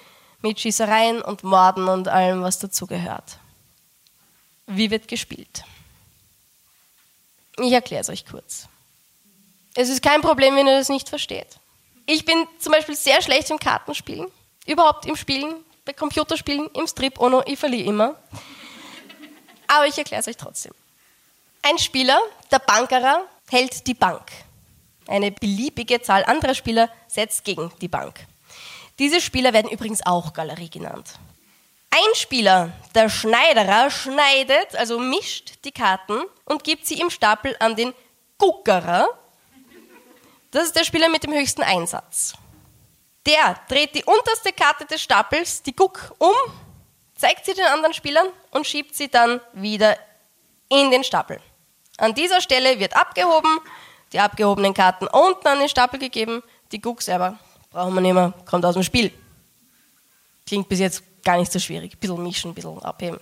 mit 0.42 0.60
Schießereien 0.60 1.22
und 1.22 1.44
Morden 1.44 1.88
und 1.88 2.08
allem, 2.08 2.42
was 2.42 2.58
dazugehört. 2.58 3.38
Wie 4.66 4.90
wird 4.90 5.06
gespielt? 5.06 5.64
Ich 7.58 7.72
erkläre 7.72 8.02
es 8.02 8.08
euch 8.08 8.26
kurz. 8.26 8.68
Es 9.74 9.88
ist 9.88 10.02
kein 10.02 10.22
Problem, 10.22 10.56
wenn 10.56 10.66
ihr 10.66 10.78
das 10.78 10.88
nicht 10.88 11.08
versteht. 11.08 11.58
Ich 12.06 12.24
bin 12.24 12.46
zum 12.58 12.72
Beispiel 12.72 12.96
sehr 12.96 13.20
schlecht 13.22 13.50
im 13.50 13.58
Kartenspielen, 13.58 14.26
überhaupt 14.66 15.06
im 15.06 15.16
Spielen, 15.16 15.54
bei 15.84 15.92
Computerspielen, 15.92 16.68
im 16.74 16.86
Strip, 16.86 17.18
Ono, 17.18 17.42
ich 17.46 17.58
verliere 17.58 17.88
immer. 17.88 18.16
Aber 19.66 19.86
ich 19.86 19.98
erkläre 19.98 20.20
es 20.20 20.28
euch 20.28 20.36
trotzdem. 20.36 20.72
Ein 21.62 21.78
Spieler, 21.78 22.18
der 22.50 22.58
Bankerer, 22.60 23.22
hält 23.50 23.86
die 23.86 23.94
Bank. 23.94 24.22
Eine 25.08 25.30
beliebige 25.30 26.00
Zahl 26.02 26.24
anderer 26.24 26.54
Spieler 26.54 26.90
setzt 27.08 27.44
gegen 27.44 27.72
die 27.80 27.88
Bank. 27.88 28.26
Diese 28.98 29.20
Spieler 29.20 29.52
werden 29.52 29.70
übrigens 29.70 30.04
auch 30.04 30.32
Galerie 30.32 30.70
genannt. 30.70 31.14
Ein 31.96 32.14
Spieler, 32.14 32.72
der 32.94 33.08
Schneiderer, 33.08 33.90
schneidet, 33.90 34.76
also 34.76 34.98
mischt 34.98 35.64
die 35.64 35.72
Karten 35.72 36.20
und 36.44 36.62
gibt 36.62 36.86
sie 36.86 37.00
im 37.00 37.08
Stapel 37.08 37.56
an 37.58 37.74
den 37.74 37.94
Guckerer, 38.36 39.08
das 40.50 40.64
ist 40.64 40.76
der 40.76 40.84
Spieler 40.84 41.08
mit 41.08 41.22
dem 41.22 41.32
höchsten 41.32 41.62
Einsatz. 41.62 42.34
Der 43.24 43.58
dreht 43.70 43.94
die 43.94 44.04
unterste 44.04 44.52
Karte 44.52 44.84
des 44.84 45.00
Stapels, 45.00 45.62
die 45.62 45.72
Guck, 45.72 46.14
um, 46.18 46.34
zeigt 47.14 47.46
sie 47.46 47.54
den 47.54 47.64
anderen 47.64 47.94
Spielern 47.94 48.26
und 48.50 48.66
schiebt 48.66 48.94
sie 48.94 49.08
dann 49.08 49.40
wieder 49.54 49.96
in 50.68 50.90
den 50.90 51.02
Stapel. 51.02 51.40
An 51.96 52.12
dieser 52.12 52.42
Stelle 52.42 52.78
wird 52.78 52.94
abgehoben, 52.94 53.58
die 54.12 54.20
abgehobenen 54.20 54.74
Karten 54.74 55.06
unten 55.06 55.48
an 55.48 55.60
den 55.60 55.68
Stapel 55.70 55.98
gegeben, 55.98 56.42
die 56.72 56.80
Guck 56.80 57.00
selber 57.00 57.38
brauchen 57.70 57.94
wir 57.94 58.02
nicht 58.02 58.12
mehr, 58.12 58.34
kommt 58.44 58.66
aus 58.66 58.74
dem 58.74 58.82
Spiel. 58.82 59.10
Klingt 60.46 60.68
bis 60.68 60.80
jetzt 60.80 61.02
gar 61.26 61.36
nicht 61.36 61.52
so 61.52 61.58
schwierig. 61.58 61.94
Ein 61.94 61.98
bisschen 61.98 62.22
mischen, 62.22 62.50
ein 62.52 62.54
bisschen 62.54 62.82
abheben. 62.82 63.18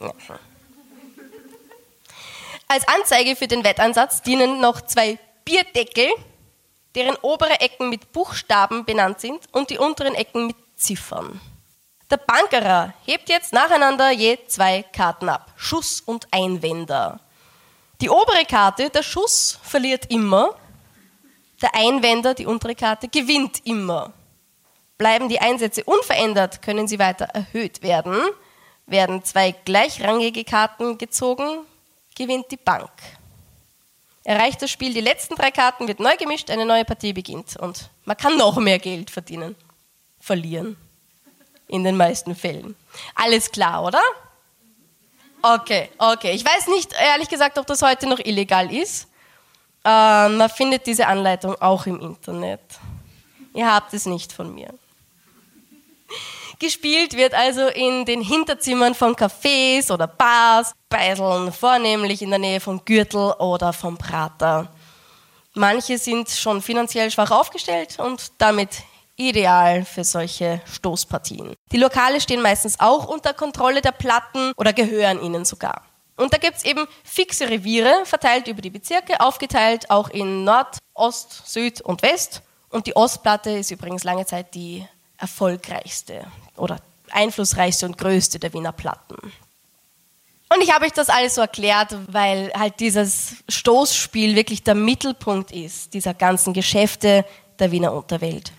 Als 2.68 2.86
Anzeige 2.86 3.34
für 3.34 3.48
den 3.48 3.64
Wettansatz 3.64 4.22
dienen 4.22 4.60
noch 4.60 4.82
zwei 4.82 5.18
Bierdeckel, 5.44 6.08
deren 6.94 7.16
obere 7.22 7.60
Ecken 7.60 7.88
mit 7.88 8.12
Buchstaben 8.12 8.84
benannt 8.84 9.20
sind 9.20 9.40
und 9.52 9.70
die 9.70 9.78
unteren 9.78 10.14
Ecken 10.14 10.46
mit 10.46 10.56
Ziffern. 10.76 11.40
Der 12.10 12.18
Bankerer 12.18 12.92
hebt 13.06 13.28
jetzt 13.28 13.52
nacheinander 13.52 14.10
je 14.10 14.38
zwei 14.46 14.82
Karten 14.82 15.28
ab, 15.28 15.52
Schuss 15.56 16.02
und 16.02 16.28
Einwender. 16.30 17.20
Die 18.00 18.10
obere 18.10 18.44
Karte, 18.44 18.90
der 18.90 19.02
Schuss, 19.02 19.58
verliert 19.62 20.10
immer, 20.10 20.54
der 21.62 21.74
Einwender, 21.74 22.34
die 22.34 22.46
untere 22.46 22.74
Karte, 22.74 23.08
gewinnt 23.08 23.64
immer. 23.64 24.12
Bleiben 25.04 25.28
die 25.28 25.38
Einsätze 25.38 25.84
unverändert, 25.84 26.62
können 26.62 26.88
sie 26.88 26.98
weiter 26.98 27.26
erhöht 27.26 27.82
werden. 27.82 28.22
Werden 28.86 29.22
zwei 29.22 29.50
gleichrangige 29.50 30.44
Karten 30.44 30.96
gezogen, 30.96 31.66
gewinnt 32.16 32.50
die 32.50 32.56
Bank. 32.56 32.88
Erreicht 34.22 34.62
das 34.62 34.70
Spiel 34.70 34.94
die 34.94 35.02
letzten 35.02 35.34
drei 35.34 35.50
Karten, 35.50 35.88
wird 35.88 36.00
neu 36.00 36.16
gemischt, 36.16 36.48
eine 36.48 36.64
neue 36.64 36.86
Partie 36.86 37.12
beginnt. 37.12 37.54
Und 37.58 37.90
man 38.06 38.16
kann 38.16 38.38
noch 38.38 38.56
mehr 38.56 38.78
Geld 38.78 39.10
verdienen. 39.10 39.56
Verlieren. 40.20 40.78
In 41.68 41.84
den 41.84 41.98
meisten 41.98 42.34
Fällen. 42.34 42.74
Alles 43.14 43.52
klar, 43.52 43.84
oder? 43.84 44.00
Okay, 45.42 45.90
okay. 45.98 46.32
Ich 46.32 46.46
weiß 46.46 46.68
nicht, 46.68 46.94
ehrlich 46.94 47.28
gesagt, 47.28 47.58
ob 47.58 47.66
das 47.66 47.82
heute 47.82 48.06
noch 48.06 48.20
illegal 48.20 48.72
ist. 48.74 49.06
Äh, 49.84 50.30
man 50.30 50.48
findet 50.48 50.86
diese 50.86 51.06
Anleitung 51.06 51.60
auch 51.60 51.84
im 51.84 52.00
Internet. 52.00 52.62
Ihr 53.52 53.70
habt 53.70 53.92
es 53.92 54.06
nicht 54.06 54.32
von 54.32 54.54
mir. 54.54 54.72
Gespielt 56.58 57.16
wird 57.16 57.34
also 57.34 57.66
in 57.68 58.04
den 58.04 58.20
Hinterzimmern 58.20 58.94
von 58.94 59.14
Cafés 59.14 59.92
oder 59.92 60.06
Bars, 60.06 60.72
Beiseln, 60.88 61.52
vornehmlich 61.52 62.22
in 62.22 62.30
der 62.30 62.38
Nähe 62.38 62.60
von 62.60 62.84
Gürtel 62.84 63.32
oder 63.38 63.72
vom 63.72 63.98
Prater. 63.98 64.70
Manche 65.54 65.98
sind 65.98 66.30
schon 66.30 66.62
finanziell 66.62 67.10
schwach 67.10 67.30
aufgestellt 67.30 67.98
und 67.98 68.32
damit 68.38 68.70
ideal 69.16 69.84
für 69.84 70.04
solche 70.04 70.60
Stoßpartien. 70.64 71.54
Die 71.70 71.76
Lokale 71.76 72.20
stehen 72.20 72.42
meistens 72.42 72.80
auch 72.80 73.06
unter 73.06 73.32
Kontrolle 73.32 73.80
der 73.80 73.92
Platten 73.92 74.52
oder 74.56 74.72
gehören 74.72 75.22
ihnen 75.22 75.44
sogar. 75.44 75.82
Und 76.16 76.32
da 76.32 76.38
gibt 76.38 76.56
es 76.56 76.64
eben 76.64 76.86
fixe 77.02 77.48
Reviere, 77.48 78.04
verteilt 78.04 78.46
über 78.46 78.62
die 78.62 78.70
Bezirke, 78.70 79.20
aufgeteilt 79.20 79.90
auch 79.90 80.08
in 80.10 80.44
Nord, 80.44 80.78
Ost, 80.94 81.42
Süd 81.46 81.80
und 81.80 82.02
West. 82.02 82.42
Und 82.68 82.86
die 82.86 82.96
Ostplatte 82.96 83.50
ist 83.50 83.70
übrigens 83.70 84.04
lange 84.04 84.26
Zeit 84.26 84.54
die 84.54 84.86
erfolgreichste 85.18 86.26
oder 86.56 86.78
einflussreichste 87.10 87.86
und 87.86 87.98
größte 87.98 88.38
der 88.38 88.52
Wiener 88.52 88.72
Platten. 88.72 89.16
Und 90.52 90.62
ich 90.62 90.72
habe 90.72 90.84
euch 90.84 90.92
das 90.92 91.08
alles 91.08 91.34
so 91.34 91.40
erklärt, 91.40 91.96
weil 92.08 92.52
halt 92.54 92.78
dieses 92.78 93.36
Stoßspiel 93.48 94.36
wirklich 94.36 94.62
der 94.62 94.74
Mittelpunkt 94.74 95.50
ist 95.50 95.94
dieser 95.94 96.14
ganzen 96.14 96.52
Geschäfte 96.52 97.24
der 97.58 97.72
Wiener 97.72 97.92
Unterwelt. 97.92 98.52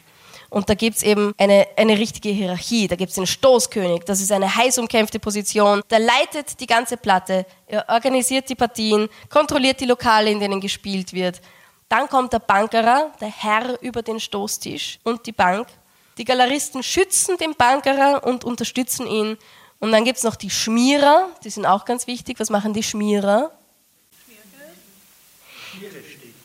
Und 0.49 0.69
da 0.69 0.73
gibt 0.73 0.97
es 0.97 1.03
eben 1.03 1.33
eine, 1.37 1.67
eine 1.75 1.97
richtige 1.97 2.29
Hierarchie. 2.29 2.87
Da 2.87 2.95
gibt 2.95 3.09
es 3.09 3.15
den 3.15 3.27
Stoßkönig, 3.27 4.03
das 4.05 4.21
ist 4.21 4.31
eine 4.31 4.55
heiß 4.55 4.77
umkämpfte 4.77 5.19
Position. 5.19 5.81
Der 5.89 5.99
leitet 5.99 6.59
die 6.59 6.67
ganze 6.67 6.97
Platte, 6.97 7.45
er 7.67 7.85
organisiert 7.89 8.49
die 8.49 8.55
Partien, 8.55 9.09
kontrolliert 9.29 9.79
die 9.79 9.85
Lokale, 9.85 10.31
in 10.31 10.39
denen 10.39 10.61
gespielt 10.61 11.13
wird. 11.13 11.41
Dann 11.89 12.07
kommt 12.07 12.33
der 12.33 12.39
Bankerer, 12.39 13.11
der 13.19 13.27
Herr 13.27 13.81
über 13.81 14.01
den 14.01 14.19
Stoßtisch 14.19 14.99
und 15.03 15.25
die 15.25 15.31
Bank 15.31 15.67
die 16.17 16.25
Galeristen 16.25 16.83
schützen 16.83 17.37
den 17.37 17.55
Bankerer 17.55 18.23
und 18.23 18.43
unterstützen 18.43 19.07
ihn. 19.07 19.37
Und 19.79 19.91
dann 19.91 20.05
gibt 20.05 20.17
es 20.17 20.23
noch 20.23 20.35
die 20.35 20.49
Schmierer, 20.49 21.29
die 21.43 21.49
sind 21.49 21.65
auch 21.65 21.85
ganz 21.85 22.07
wichtig. 22.07 22.39
Was 22.39 22.49
machen 22.49 22.73
die 22.73 22.83
Schmierer? 22.83 23.51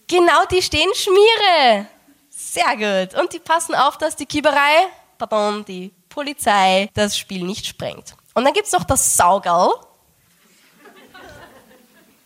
Genau, 0.08 0.44
die 0.50 0.60
stehen 0.60 0.92
Schmiere. 0.94 1.86
Sehr 2.30 2.76
gut. 2.76 3.14
Und 3.20 3.32
die 3.32 3.38
passen 3.38 3.74
auf, 3.76 3.96
dass 3.96 4.16
die 4.16 4.26
Kieberei, 4.26 4.88
pardon, 5.18 5.64
die 5.64 5.92
Polizei 6.08 6.90
das 6.94 7.16
Spiel 7.16 7.44
nicht 7.44 7.64
sprengt. 7.66 8.16
Und 8.34 8.44
dann 8.44 8.52
gibt 8.52 8.66
es 8.66 8.72
noch 8.72 8.84
das 8.84 9.16
Saugerl. 9.16 9.72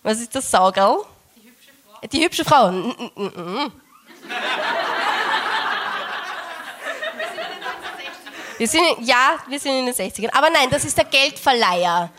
Was 0.02 0.20
ist 0.20 0.34
das 0.34 0.50
Saugerl? 0.50 1.04
Die 2.10 2.24
hübsche 2.24 2.44
Frau. 2.44 2.70
Die 2.70 2.84
hübsche 2.84 3.70
Frau. 3.70 3.70
Wir 8.58 8.68
sind, 8.68 8.82
ja, 9.00 9.38
wir 9.49 9.58
sind 9.58 9.73
in 9.78 9.87
den 9.87 9.94
60ern. 9.94 10.30
Aber 10.32 10.49
nein, 10.50 10.68
das 10.70 10.84
ist 10.84 10.96
der 10.96 11.04
Geldverleiher. 11.04 12.11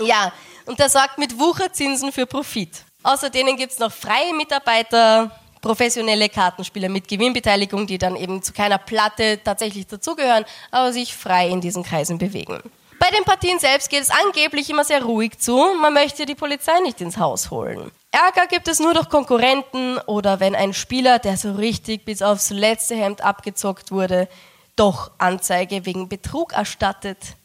Ja, 0.00 0.32
und 0.66 0.78
der 0.78 0.88
sorgt 0.88 1.18
mit 1.18 1.38
Wucherzinsen 1.38 2.12
für 2.12 2.26
Profit. 2.26 2.84
Außer 3.02 3.30
denen 3.30 3.56
gibt 3.56 3.72
es 3.72 3.78
noch 3.78 3.92
freie 3.92 4.32
Mitarbeiter, 4.34 5.30
professionelle 5.60 6.28
Kartenspieler 6.28 6.88
mit 6.88 7.08
Gewinnbeteiligung, 7.08 7.86
die 7.86 7.98
dann 7.98 8.16
eben 8.16 8.42
zu 8.42 8.52
keiner 8.52 8.78
Platte 8.78 9.40
tatsächlich 9.42 9.86
dazugehören, 9.86 10.44
aber 10.70 10.92
sich 10.92 11.14
frei 11.14 11.48
in 11.48 11.60
diesen 11.60 11.82
Kreisen 11.82 12.18
bewegen. 12.18 12.60
Bei 12.98 13.10
den 13.10 13.24
Partien 13.24 13.58
selbst 13.58 13.90
geht 13.90 14.02
es 14.02 14.10
angeblich 14.10 14.70
immer 14.70 14.84
sehr 14.84 15.02
ruhig 15.02 15.38
zu. 15.38 15.56
Man 15.80 15.92
möchte 15.92 16.24
die 16.26 16.34
Polizei 16.34 16.78
nicht 16.80 17.00
ins 17.00 17.18
Haus 17.18 17.50
holen. 17.50 17.90
Ärger 18.10 18.46
gibt 18.46 18.68
es 18.68 18.78
nur 18.78 18.94
durch 18.94 19.08
Konkurrenten 19.08 19.98
oder 20.06 20.40
wenn 20.40 20.54
ein 20.54 20.72
Spieler, 20.72 21.18
der 21.18 21.36
so 21.36 21.52
richtig 21.52 22.04
bis 22.04 22.22
aufs 22.22 22.50
letzte 22.50 22.94
Hemd 22.94 23.22
abgezockt 23.22 23.90
wurde, 23.90 24.28
doch 24.76 25.10
Anzeige 25.18 25.84
wegen 25.86 26.08
Betrug 26.08 26.52
erstattet. 26.52 27.36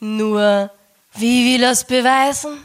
Nur, 0.00 0.70
wie 1.14 1.44
will 1.44 1.64
er 1.64 1.70
es 1.70 1.84
beweisen? 1.84 2.58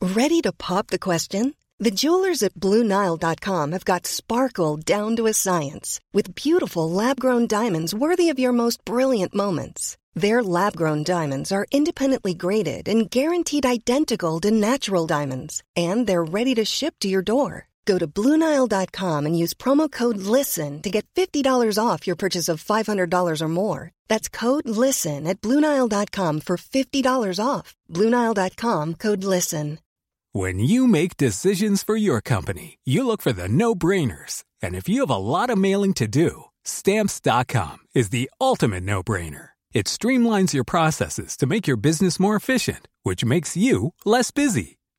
Ready 0.00 0.40
to 0.42 0.52
pop 0.52 0.88
the 0.88 0.98
question? 0.98 1.54
The 1.78 1.90
jewelers 1.90 2.42
at 2.42 2.54
BlueNile.com 2.54 3.72
have 3.72 3.84
got 3.84 4.06
sparkle 4.06 4.76
down 4.76 5.16
to 5.16 5.26
a 5.26 5.34
science 5.34 6.00
with 6.12 6.34
beautiful 6.34 6.90
lab 6.90 7.20
grown 7.20 7.46
diamonds 7.46 7.94
worthy 7.94 8.30
of 8.30 8.38
your 8.38 8.52
most 8.52 8.82
brilliant 8.84 9.34
moments. 9.34 9.98
Their 10.14 10.42
lab 10.42 10.76
grown 10.76 11.02
diamonds 11.02 11.52
are 11.52 11.66
independently 11.70 12.32
graded 12.32 12.88
and 12.88 13.10
guaranteed 13.10 13.66
identical 13.66 14.40
to 14.40 14.50
natural 14.50 15.06
diamonds, 15.06 15.62
and 15.76 16.06
they're 16.06 16.24
ready 16.24 16.54
to 16.54 16.64
ship 16.64 16.94
to 17.00 17.08
your 17.08 17.20
door. 17.20 17.68
Go 17.86 17.98
to 17.98 18.06
Bluenile.com 18.06 19.26
and 19.26 19.38
use 19.38 19.54
promo 19.54 19.90
code 19.90 20.18
LISTEN 20.18 20.82
to 20.82 20.90
get 20.90 21.06
$50 21.14 21.78
off 21.78 22.06
your 22.06 22.16
purchase 22.16 22.48
of 22.48 22.62
$500 22.62 23.40
or 23.40 23.48
more. 23.48 23.92
That's 24.08 24.28
code 24.28 24.68
LISTEN 24.68 25.26
at 25.26 25.40
Bluenile.com 25.40 26.40
for 26.40 26.56
$50 26.56 27.44
off. 27.44 27.74
Bluenile.com 27.88 28.94
code 28.94 29.24
LISTEN. 29.24 29.78
When 30.32 30.58
you 30.58 30.86
make 30.86 31.16
decisions 31.16 31.82
for 31.82 31.96
your 31.96 32.20
company, 32.20 32.78
you 32.84 33.06
look 33.06 33.22
for 33.22 33.32
the 33.32 33.48
no 33.48 33.74
brainers. 33.74 34.44
And 34.60 34.74
if 34.74 34.86
you 34.86 35.00
have 35.00 35.16
a 35.16 35.16
lot 35.16 35.48
of 35.48 35.56
mailing 35.56 35.94
to 35.94 36.06
do, 36.06 36.44
Stamps.com 36.66 37.78
is 37.94 38.10
the 38.10 38.28
ultimate 38.40 38.82
no 38.82 39.02
brainer. 39.02 39.50
It 39.72 39.86
streamlines 39.86 40.52
your 40.52 40.64
processes 40.64 41.36
to 41.38 41.46
make 41.46 41.66
your 41.66 41.76
business 41.78 42.20
more 42.20 42.36
efficient, 42.36 42.88
which 43.02 43.24
makes 43.24 43.56
you 43.56 43.94
less 44.04 44.30
busy. 44.30 44.75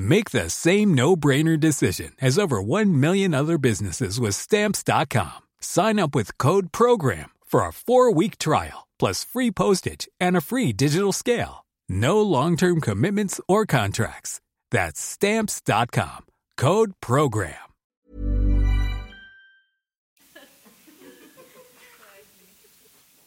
Make 0.00 0.30
the 0.30 0.48
same 0.48 0.94
no-brainer 0.94 1.58
decision 1.58 2.12
as 2.22 2.38
over 2.38 2.62
1 2.62 3.00
million 3.00 3.34
other 3.34 3.58
businesses 3.58 4.20
with 4.20 4.36
Stamps.com. 4.36 5.40
Sign 5.60 5.98
up 5.98 6.14
with 6.14 6.38
Code 6.38 6.70
PROGRAM 6.70 7.30
for 7.44 7.66
a 7.66 7.72
four-week 7.72 8.38
trial, 8.38 8.86
plus 9.00 9.24
free 9.24 9.50
postage 9.50 10.08
and 10.20 10.36
a 10.36 10.40
free 10.40 10.72
digital 10.72 11.12
scale. 11.12 11.66
No 11.88 12.20
long-term 12.22 12.80
commitments 12.80 13.40
or 13.48 13.66
contracts. 13.66 14.40
That's 14.70 15.00
Stamps.com. 15.00 16.26
Code 16.56 16.92
PROGRAM. 17.00 17.54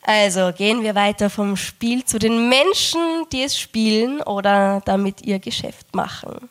Also 0.04 0.52
gehen 0.52 0.84
wir 0.84 0.96
weiter 0.96 1.30
vom 1.30 1.58
Spiel 1.58 2.06
zu 2.06 2.18
den 2.18 2.50
Menschen, 2.50 3.26
die 3.32 3.44
es 3.44 3.60
spielen 3.60 4.22
oder 4.22 4.82
damit 4.86 5.22
ihr 5.22 5.40
Geschäft 5.40 5.94
machen. 5.94 6.50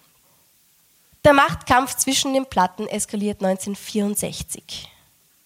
Der 1.23 1.35
Machtkampf 1.35 1.97
zwischen 1.97 2.33
den 2.33 2.47
Platten 2.47 2.87
eskaliert 2.87 3.45
1964. 3.45 4.89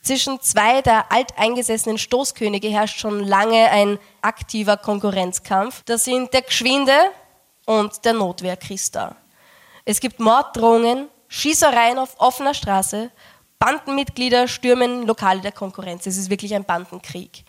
Zwischen 0.02 0.40
zwei 0.40 0.82
der 0.82 1.10
alteingesessenen 1.10 1.98
Stoßkönige 1.98 2.68
herrscht 2.68 3.00
schon 3.00 3.24
lange 3.24 3.70
ein 3.70 3.98
aktiver 4.22 4.76
Konkurrenzkampf. 4.76 5.82
Das 5.84 6.04
sind 6.04 6.32
der 6.32 6.42
Geschwinde 6.42 6.96
und 7.66 8.04
der 8.04 8.12
Notwehr. 8.12 8.56
Es 9.84 9.98
gibt 9.98 10.20
Morddrohungen, 10.20 11.08
Schießereien 11.26 11.98
auf 11.98 12.20
offener 12.20 12.54
Straße, 12.54 13.10
Bandenmitglieder 13.58 14.46
stürmen 14.46 15.06
Lokale 15.06 15.40
der 15.40 15.52
Konkurrenz. 15.52 16.06
Es 16.06 16.18
ist 16.18 16.30
wirklich 16.30 16.54
ein 16.54 16.64
Bandenkrieg. 16.64 17.44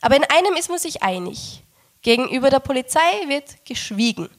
Aber 0.00 0.16
in 0.16 0.24
einem 0.24 0.56
ist 0.56 0.70
man 0.70 0.78
sich 0.78 1.02
einig. 1.02 1.62
Gegenüber 2.00 2.48
der 2.48 2.60
Polizei 2.60 3.28
wird 3.28 3.66
geschwiegen. 3.66 4.30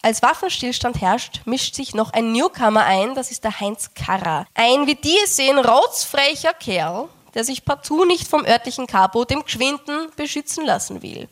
Als 0.00 0.22
Waffenstillstand 0.22 1.00
herrscht, 1.00 1.40
mischt 1.44 1.74
sich 1.74 1.94
noch 1.94 2.12
ein 2.12 2.32
Newcomer 2.32 2.84
ein, 2.84 3.14
das 3.14 3.30
ist 3.30 3.42
der 3.42 3.58
Heinz 3.58 3.90
Karrer. 3.94 4.46
Ein, 4.54 4.86
wie 4.86 4.94
die 4.94 5.16
es 5.24 5.36
sehen, 5.36 5.58
rotzfrecher 5.58 6.54
Kerl, 6.54 7.08
der 7.34 7.44
sich 7.44 7.64
partout 7.64 8.04
nicht 8.04 8.28
vom 8.28 8.44
örtlichen 8.44 8.86
Capo, 8.86 9.24
dem 9.24 9.44
Geschwinden, 9.44 10.10
beschützen 10.16 10.64
lassen 10.64 11.02
will. 11.02 11.28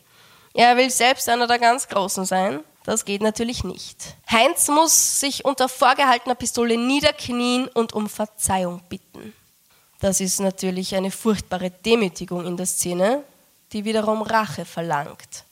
Er 0.53 0.75
will 0.75 0.89
selbst 0.89 1.29
einer 1.29 1.47
der 1.47 1.59
ganz 1.59 1.87
Großen 1.87 2.25
sein. 2.25 2.61
Das 2.83 3.05
geht 3.05 3.21
natürlich 3.21 3.63
nicht. 3.63 4.15
Heinz 4.29 4.67
muss 4.67 5.19
sich 5.19 5.45
unter 5.45 5.69
vorgehaltener 5.69 6.35
Pistole 6.35 6.77
niederknien 6.77 7.67
und 7.67 7.93
um 7.93 8.09
Verzeihung 8.09 8.81
bitten. 8.89 9.33
Das 9.99 10.19
ist 10.19 10.39
natürlich 10.39 10.95
eine 10.95 11.11
furchtbare 11.11 11.71
Demütigung 11.71 12.45
in 12.45 12.57
der 12.57 12.65
Szene, 12.65 13.23
die 13.71 13.85
wiederum 13.85 14.21
Rache 14.21 14.65
verlangt. 14.65 15.45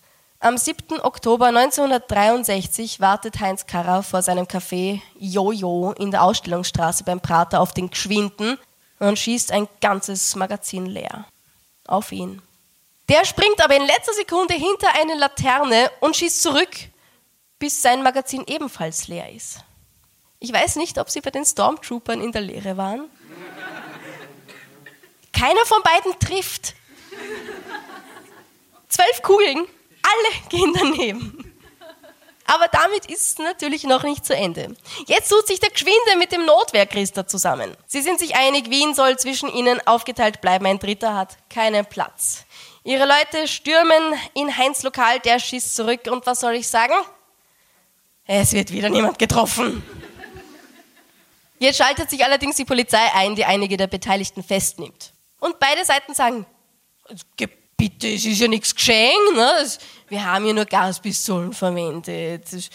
Am 0.45 0.60
7. 0.60 1.01
Oktober 1.01 1.47
1963 1.47 2.99
wartet 2.99 3.39
Heinz 3.39 3.65
Karrer 3.65 4.03
vor 4.03 4.21
seinem 4.21 4.45
Café 4.45 5.01
Jojo 5.17 5.95
in 5.97 6.12
der 6.12 6.21
Ausstellungsstraße 6.21 7.03
beim 7.03 7.19
Prater 7.19 7.60
auf 7.60 7.73
den 7.73 7.89
Geschwinden 7.89 8.60
und 8.99 9.17
schießt 9.17 9.51
ein 9.51 9.67
ganzes 9.81 10.36
Magazin 10.36 10.86
leer. 10.86 11.25
Auf 11.88 12.12
ihn. 12.12 12.43
Der 13.10 13.25
springt 13.25 13.60
aber 13.60 13.75
in 13.75 13.88
letzter 13.88 14.13
Sekunde 14.13 14.53
hinter 14.53 14.89
eine 15.01 15.15
Laterne 15.15 15.89
und 15.99 16.15
schießt 16.15 16.43
zurück, 16.43 16.77
bis 17.58 17.81
sein 17.81 18.03
Magazin 18.03 18.43
ebenfalls 18.45 19.08
leer 19.08 19.34
ist. 19.34 19.62
Ich 20.39 20.53
weiß 20.53 20.75
nicht, 20.75 20.99
ob 20.99 21.10
sie 21.10 21.21
bei 21.21 21.31
den 21.31 21.45
Stormtroopern 21.45 22.21
in 22.21 22.31
der 22.31 22.41
Lehre 22.41 22.77
waren. 22.77 23.10
Keiner 25.34 25.65
von 25.65 25.81
beiden 25.81 26.19
trifft. 26.19 26.75
Zwölf 28.89 29.23
Kugeln 29.23 29.65
alle 30.06 30.41
gehen 30.50 30.74
daneben. 30.74 31.56
Aber 32.48 32.68
damit 32.68 33.08
ist 33.08 33.22
es 33.22 33.38
natürlich 33.39 33.86
noch 33.86 34.04
nicht 34.04 34.24
zu 34.24 34.36
Ende. 34.36 34.76
Jetzt 35.08 35.30
tut 35.30 35.48
sich 35.48 35.60
der 35.60 35.72
Geschwinde 35.72 36.15
mit 36.20 36.32
dem 36.32 36.46
Notwehrchrister 36.46 37.26
zusammen. 37.26 37.76
Sie 37.88 38.02
sind 38.02 38.20
sich 38.20 38.36
einig, 38.36 38.70
Wien 38.70 38.94
soll 38.94 39.18
zwischen 39.18 39.50
ihnen 39.50 39.86
aufgeteilt 39.88 40.41
bleiben. 40.41 40.65
Ein 40.68 40.78
Dritter 40.78 41.15
hat 41.15 41.38
keinen 41.50 41.86
Platz. 41.88 42.46
Ihre 42.84 43.08
Leute 43.08 43.48
stürmen 43.48 44.13
in 44.36 44.56
Heinz 44.56 44.84
Lokal, 44.84 45.20
der 45.22 45.39
schießt 45.39 45.76
zurück. 45.76 46.02
Und 46.08 46.28
was 46.28 46.39
soll 46.39 46.54
ich 46.54 46.68
sagen? 46.68 46.94
Es 48.28 48.54
wird 48.54 48.72
wieder 48.72 48.89
niemand 48.89 49.18
getroffen. 49.18 49.84
Jetzt 51.58 51.78
schaltet 51.78 52.12
sich 52.12 52.24
allerdings 52.24 52.58
die 52.58 52.65
Polizei 52.65 53.12
ein, 53.13 53.36
die 53.36 53.46
einige 53.46 53.78
der 53.78 53.88
Beteiligten 53.88 54.44
festnimmt. 54.44 55.13
Und 55.39 55.60
beide 55.60 55.84
Seiten 55.84 56.13
sagen, 56.13 56.46
bitte, 57.78 58.08
es 58.08 58.26
ist 58.26 58.40
ja 58.40 58.48
nichts 58.48 58.74
geschehen. 58.74 59.36
Ne? 59.36 59.68
Wir 60.08 60.26
haben 60.26 60.46
ja 60.46 60.54
nur 60.54 60.66
Gaspistolen 60.66 61.54
verwendet. 61.54 62.70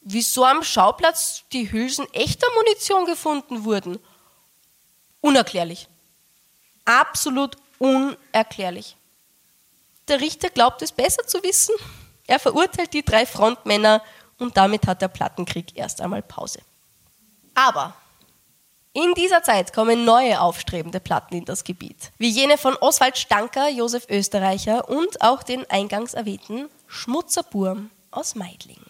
Wieso 0.00 0.44
am 0.44 0.62
Schauplatz 0.62 1.44
die 1.52 1.70
Hülsen 1.70 2.06
echter 2.12 2.46
Munition 2.56 3.06
gefunden 3.06 3.64
wurden? 3.64 3.98
Unerklärlich. 5.20 5.88
Absolut 6.84 7.56
unerklärlich. 7.78 8.96
Der 10.08 10.20
Richter 10.20 10.50
glaubt 10.50 10.82
es 10.82 10.90
besser 10.90 11.26
zu 11.26 11.42
wissen. 11.42 11.74
Er 12.26 12.40
verurteilt 12.40 12.92
die 12.92 13.04
drei 13.04 13.26
Frontmänner 13.26 14.02
und 14.38 14.56
damit 14.56 14.86
hat 14.86 15.02
der 15.02 15.08
Plattenkrieg 15.08 15.76
erst 15.76 16.00
einmal 16.00 16.22
Pause. 16.22 16.60
Aber 17.54 17.94
in 18.94 19.14
dieser 19.14 19.42
Zeit 19.42 19.72
kommen 19.72 20.04
neue 20.04 20.40
aufstrebende 20.40 21.00
Platten 21.00 21.34
in 21.34 21.44
das 21.44 21.64
Gebiet, 21.64 22.12
wie 22.18 22.28
jene 22.28 22.58
von 22.58 22.76
Oswald 22.76 23.16
Stanker, 23.16 23.68
Josef 23.70 24.06
Österreicher 24.10 24.88
und 24.88 25.22
auch 25.22 25.42
den 25.42 25.68
eingangs 25.70 26.14
erwähnten 26.14 26.68
Schmutzerburm 26.88 27.90
aus 28.10 28.34
Meidling. 28.34 28.80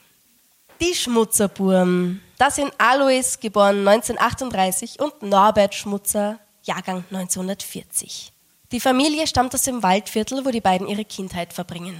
Die 0.81 0.95
Schmutzerburm, 0.95 2.21
das 2.38 2.57
sind 2.57 2.73
Alois, 2.79 3.38
geboren 3.41 3.87
1938, 3.87 4.99
und 4.99 5.23
Norbert 5.23 5.77
Schmutzer, 5.77 6.41
Jahrgang 6.65 7.05
1940. 7.12 8.33
Die 8.73 8.81
Familie 8.81 9.29
stammt 9.29 9.55
aus 9.55 9.62
dem 9.62 9.85
Waldviertel, 9.85 10.45
wo 10.45 10.51
die 10.51 10.61
beiden 10.61 10.88
ihre 10.88 11.05
Kindheit 11.05 11.53
verbringen. 11.53 11.97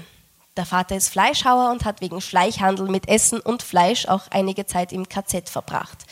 Der 0.57 0.67
Vater 0.67 0.97
ist 0.97 1.11
Fleischhauer 1.11 1.71
und 1.71 1.85
hat 1.85 2.01
wegen 2.01 2.21
Schleichhandel 2.21 2.89
mit 2.89 3.09
Essen 3.09 3.39
und 3.39 3.63
Fleisch 3.63 4.09
auch 4.09 4.23
einige 4.31 4.67
Zeit 4.67 4.93
im 4.93 5.09
KZ 5.09 5.49
verbracht. 5.49 6.05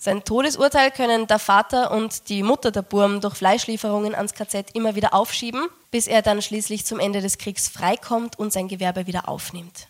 Sein 0.00 0.22
Todesurteil 0.22 0.92
können 0.92 1.26
der 1.26 1.40
Vater 1.40 1.90
und 1.90 2.28
die 2.28 2.44
Mutter 2.44 2.70
der 2.70 2.82
Burm 2.82 3.20
durch 3.20 3.34
Fleischlieferungen 3.34 4.14
ans 4.14 4.32
KZ 4.32 4.70
immer 4.74 4.94
wieder 4.94 5.12
aufschieben, 5.12 5.66
bis 5.90 6.06
er 6.06 6.22
dann 6.22 6.40
schließlich 6.40 6.86
zum 6.86 7.00
Ende 7.00 7.20
des 7.20 7.36
Kriegs 7.36 7.66
freikommt 7.66 8.38
und 8.38 8.52
sein 8.52 8.68
Gewerbe 8.68 9.08
wieder 9.08 9.28
aufnimmt. 9.28 9.88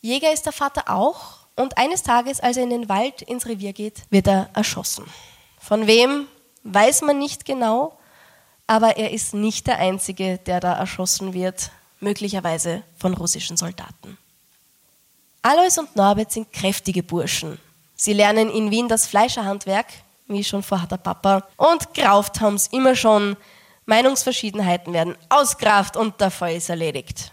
Jäger 0.00 0.32
ist 0.32 0.44
der 0.44 0.52
Vater 0.52 0.90
auch 0.90 1.46
und 1.54 1.78
eines 1.78 2.02
Tages, 2.02 2.40
als 2.40 2.56
er 2.56 2.64
in 2.64 2.70
den 2.70 2.88
Wald 2.88 3.22
ins 3.22 3.46
Revier 3.46 3.72
geht, 3.72 4.02
wird 4.10 4.26
er 4.26 4.50
erschossen. 4.54 5.04
Von 5.60 5.86
wem, 5.86 6.26
weiß 6.64 7.02
man 7.02 7.20
nicht 7.20 7.44
genau, 7.44 7.96
aber 8.66 8.96
er 8.96 9.12
ist 9.12 9.34
nicht 9.34 9.68
der 9.68 9.78
Einzige, 9.78 10.38
der 10.38 10.58
da 10.58 10.72
erschossen 10.72 11.32
wird, 11.32 11.70
möglicherweise 12.00 12.82
von 12.98 13.14
russischen 13.14 13.56
Soldaten. 13.56 14.18
Alois 15.42 15.78
und 15.78 15.94
Norbert 15.94 16.32
sind 16.32 16.52
kräftige 16.52 17.04
Burschen 17.04 17.60
Sie 18.02 18.14
lernen 18.14 18.50
in 18.50 18.72
Wien 18.72 18.88
das 18.88 19.06
Fleischerhandwerk, 19.06 19.86
wie 20.26 20.42
schon 20.42 20.64
vorher 20.64 20.88
der 20.88 20.96
Papa, 20.96 21.46
und 21.56 21.94
Grauft 21.94 22.40
haben 22.40 22.56
es 22.56 22.66
immer 22.66 22.96
schon. 22.96 23.36
Meinungsverschiedenheiten 23.86 24.92
werden 24.92 25.16
ausgraft 25.28 25.96
und 25.96 26.20
der 26.20 26.32
Fall 26.32 26.56
ist 26.56 26.68
erledigt. 26.68 27.30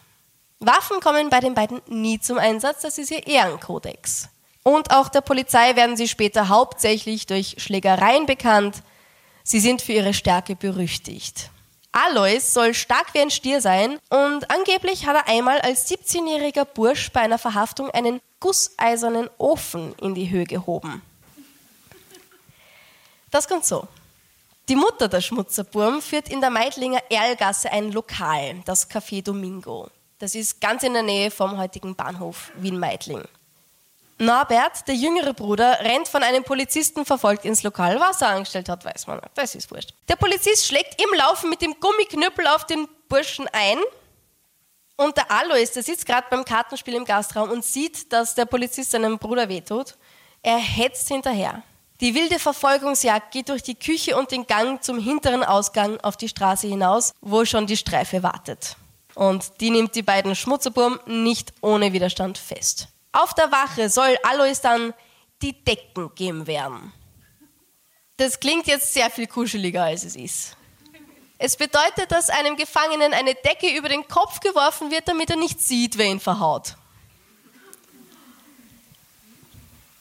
Waffen 0.59 0.99
kommen 0.99 1.31
bei 1.31 1.39
den 1.39 1.55
beiden 1.55 1.81
nie 1.87 2.19
zum 2.19 2.37
Einsatz, 2.37 2.83
das 2.83 2.99
ist 2.99 3.09
ihr 3.09 3.25
Ehrenkodex. 3.25 4.29
Und 4.61 4.91
auch 4.91 5.09
der 5.09 5.21
Polizei 5.21 5.75
werden 5.75 5.97
sie 5.97 6.07
später 6.07 6.49
hauptsächlich 6.49 7.25
durch 7.25 7.55
Schlägereien 7.57 8.27
bekannt. 8.27 8.83
Sie 9.41 9.59
sind 9.59 9.81
für 9.81 9.93
ihre 9.93 10.13
Stärke 10.13 10.55
berüchtigt. 10.55 11.49
Alois 11.91 12.53
soll 12.53 12.73
stark 12.73 13.13
wie 13.13 13.19
ein 13.19 13.31
Stier 13.31 13.61
sein 13.61 13.99
und 14.09 14.49
angeblich 14.51 15.07
hat 15.07 15.15
er 15.15 15.27
einmal 15.27 15.59
als 15.61 15.89
17-jähriger 15.89 16.65
Bursch 16.65 17.11
bei 17.11 17.21
einer 17.21 17.39
Verhaftung 17.39 17.89
einen 17.89 18.21
gusseisernen 18.39 19.29
Ofen 19.37 19.95
in 19.95 20.13
die 20.13 20.29
Höhe 20.29 20.45
gehoben. 20.45 21.01
Das 23.31 23.47
kommt 23.47 23.65
so. 23.65 23.87
Die 24.69 24.75
Mutter 24.75 25.07
der 25.07 25.21
Schmutzerburm 25.21 26.01
führt 26.01 26.29
in 26.29 26.41
der 26.41 26.51
Meidlinger 26.51 27.01
Erlgasse 27.09 27.71
ein 27.71 27.91
Lokal, 27.91 28.61
das 28.65 28.89
Café 28.89 29.23
Domingo. 29.23 29.89
Das 30.19 30.35
ist 30.35 30.61
ganz 30.61 30.83
in 30.83 30.93
der 30.93 31.01
Nähe 31.01 31.31
vom 31.31 31.57
heutigen 31.57 31.95
Bahnhof 31.95 32.51
Wien-Meidling. 32.55 33.23
Norbert, 34.19 34.87
der 34.87 34.95
jüngere 34.95 35.33
Bruder, 35.33 35.79
rennt 35.79 36.07
von 36.07 36.23
einem 36.23 36.43
Polizisten 36.43 37.05
verfolgt 37.05 37.45
ins 37.45 37.63
Lokal. 37.63 37.99
Was 37.99 38.21
er 38.21 38.29
angestellt 38.29 38.67
hat, 38.67 38.83
weiß 38.83 39.07
man 39.07 39.17
nicht. 39.17 39.29
Das 39.35 39.55
ist 39.55 39.71
wurscht. 39.71 39.93
Der 40.09 40.17
Polizist 40.17 40.67
schlägt 40.67 41.01
im 41.01 41.17
Laufen 41.17 41.49
mit 41.49 41.61
dem 41.61 41.75
Gummiknüppel 41.79 42.45
auf 42.47 42.65
den 42.65 42.87
Burschen 43.07 43.47
ein 43.53 43.79
und 44.99 45.15
der 45.15 45.31
Alois, 45.31 45.71
der 45.73 45.81
sitzt 45.81 46.05
gerade 46.05 46.27
beim 46.29 46.43
Kartenspiel 46.43 46.95
im 46.95 47.05
Gastraum 47.05 47.49
und 47.51 47.63
sieht, 47.63 48.11
dass 48.11 48.35
der 48.35 48.43
Polizist 48.43 48.91
seinem 48.91 49.17
Bruder 49.17 49.47
wehtut. 49.47 49.95
Er 50.41 50.57
hetzt 50.57 51.07
hinterher. 51.07 51.63
Die 52.01 52.13
wilde 52.15 52.37
Verfolgungsjagd 52.37 53.31
geht 53.31 53.47
durch 53.47 53.63
die 53.63 53.75
Küche 53.75 54.17
und 54.17 54.31
den 54.31 54.45
Gang 54.45 54.83
zum 54.83 54.99
hinteren 54.99 55.45
Ausgang 55.45 56.01
auf 56.01 56.17
die 56.17 56.27
Straße 56.27 56.67
hinaus, 56.67 57.13
wo 57.21 57.45
schon 57.45 57.65
die 57.65 57.77
Streife 57.77 58.23
wartet. 58.23 58.75
Und 59.15 59.61
die 59.61 59.69
nimmt 59.69 59.95
die 59.95 60.01
beiden 60.01 60.35
Schmutzerburm 60.35 60.99
nicht 61.05 61.53
ohne 61.61 61.93
Widerstand 61.93 62.37
fest. 62.37 62.89
Auf 63.11 63.33
der 63.33 63.51
Wache 63.51 63.89
soll 63.89 64.17
Alois 64.23 64.61
dann 64.61 64.93
die 65.41 65.63
Decken 65.63 66.13
geben 66.15 66.47
werden. 66.47 66.93
Das 68.17 68.39
klingt 68.39 68.67
jetzt 68.67 68.93
sehr 68.93 69.09
viel 69.09 69.27
kuscheliger, 69.27 69.83
als 69.83 70.03
es 70.03 70.15
ist. 70.15 70.57
Es 71.37 71.55
bedeutet, 71.55 72.11
dass 72.11 72.29
einem 72.29 72.57
Gefangenen 72.57 73.13
eine 73.13 73.33
Decke 73.33 73.75
über 73.75 73.87
den 73.87 74.05
Kopf 74.07 74.41
geworfen 74.41 74.91
wird, 74.91 75.07
damit 75.07 75.29
er 75.29 75.37
nicht 75.37 75.61
sieht, 75.61 75.97
wer 75.97 76.07
ihn 76.07 76.19
verhaut. 76.19 76.75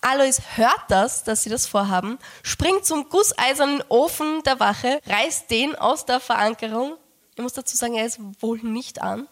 Alois 0.01 0.41
hört 0.57 0.83
das, 0.89 1.25
dass 1.25 1.43
sie 1.45 1.51
das 1.51 1.67
vorhaben, 1.67 2.19
springt 2.43 2.85
zum 2.85 3.09
gusseisernen 3.09 3.83
Ofen 3.89 4.43
der 4.43 4.59
Wache, 4.59 5.01
reißt 5.07 5.51
den 5.51 5.77
aus 5.77 6.07
der 6.07 6.19
Verankerung. 6.21 6.97
Ich 7.37 7.43
muss 7.43 7.53
dazu 7.53 7.77
sagen, 7.77 7.95
er 7.95 8.07
ist 8.07 8.19
wohl 8.41 8.59
nicht 8.59 9.01
an. 9.01 9.29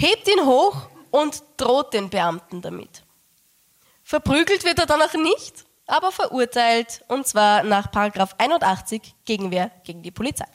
Hebt 0.00 0.28
ihn 0.28 0.46
hoch 0.46 0.76
und 1.10 1.42
droht 1.56 1.92
den 1.92 2.08
Beamten 2.08 2.62
damit. 2.62 3.02
Verprügelt 4.02 4.64
wird 4.64 4.78
er 4.78 4.86
danach 4.86 5.14
nicht, 5.14 5.64
aber 5.86 6.10
verurteilt, 6.10 7.04
und 7.08 7.26
zwar 7.26 7.62
nach 7.62 7.88
81 7.92 9.14
Gegenwehr 9.24 9.70
gegen 9.84 10.02
die 10.02 10.10
Polizei. 10.10 10.46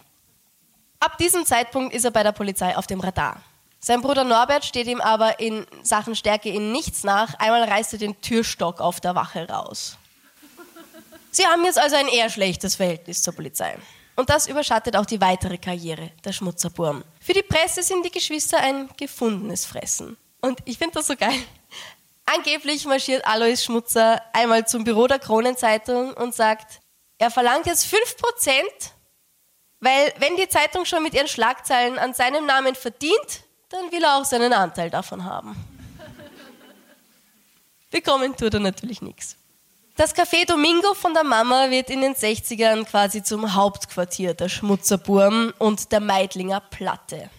Ab 1.00 1.18
diesem 1.18 1.46
Zeitpunkt 1.46 1.94
ist 1.94 2.06
er 2.06 2.12
bei 2.12 2.24
der 2.24 2.32
Polizei 2.32 2.76
auf 2.76 2.88
dem 2.88 3.00
Radar. 3.00 3.42
Sein 3.80 4.02
Bruder 4.02 4.24
Norbert 4.24 4.66
steht 4.66 4.88
ihm 4.88 5.00
aber 5.00 5.40
in 5.40 5.68
Sachen 5.84 6.16
Stärke 6.16 6.50
in 6.50 6.72
nichts 6.72 7.04
nach. 7.04 7.36
Einmal 7.38 7.64
reißt 7.66 7.94
er 7.94 8.00
den 8.00 8.20
Türstock 8.20 8.82
auf 8.82 9.00
der 9.00 9.14
Wache 9.14 9.48
raus. 9.48 9.98
Sie 11.30 11.46
haben 11.46 11.64
jetzt 11.66 11.78
also 11.78 11.96
ein 11.96 12.08
eher 12.08 12.30
schlechtes 12.30 12.76
Verhältnis 12.76 13.22
zur 13.22 13.36
Polizei. 13.36 13.78
Und 14.16 14.30
das 14.30 14.48
überschattet 14.48 14.96
auch 14.96 15.06
die 15.06 15.22
weitere 15.22 15.58
Karriere 15.58 16.12
der 16.24 16.32
Schmutzerburm. 16.32 17.04
Für 17.26 17.34
die 17.34 17.42
Presse 17.42 17.82
sind 17.82 18.06
die 18.06 18.12
Geschwister 18.12 18.60
ein 18.60 18.88
gefundenes 18.98 19.66
Fressen. 19.66 20.16
Und 20.42 20.60
ich 20.66 20.78
finde 20.78 20.94
das 20.94 21.08
so 21.08 21.16
geil. 21.16 21.34
Angeblich 22.28 22.86
marschiert 22.86 23.26
Alois 23.26 23.64
Schmutzer 23.64 24.22
einmal 24.32 24.68
zum 24.68 24.84
Büro 24.84 25.08
der 25.08 25.18
Kronenzeitung 25.18 26.14
und 26.14 26.36
sagt, 26.36 26.82
er 27.18 27.32
verlangt 27.32 27.66
jetzt 27.66 27.88
5%, 27.88 28.62
weil 29.80 30.14
wenn 30.20 30.36
die 30.36 30.48
Zeitung 30.48 30.86
schon 30.86 31.02
mit 31.02 31.16
ihren 31.16 31.28
Schlagzeilen 31.28 31.98
an 31.98 32.14
seinem 32.14 32.46
Namen 32.46 32.76
verdient, 32.76 33.42
dann 33.70 33.92
will 33.92 34.04
er 34.04 34.18
auch 34.18 34.26
seinen 34.26 34.54
Anteil 34.54 34.92
davon 34.92 35.24
haben. 35.24 35.56
Bekommen 37.90 38.38
tut 38.38 38.54
er 38.54 38.60
natürlich 38.60 39.02
nichts. 39.02 39.36
Das 39.98 40.14
Café 40.14 40.46
Domingo 40.46 40.94
von 40.94 41.14
der 41.14 41.24
Mama 41.24 41.70
wird 41.70 41.90
in 41.90 42.02
den 42.02 42.16
60ern 42.16 42.84
quasi 42.84 43.24
zum 43.24 43.56
Hauptquartier 43.56 44.34
der 44.34 44.50
Schmutzerburm 44.50 45.54
und 45.58 45.94
der 45.94 46.02
Meidlinger 46.02 46.60
Platte. 46.60 47.30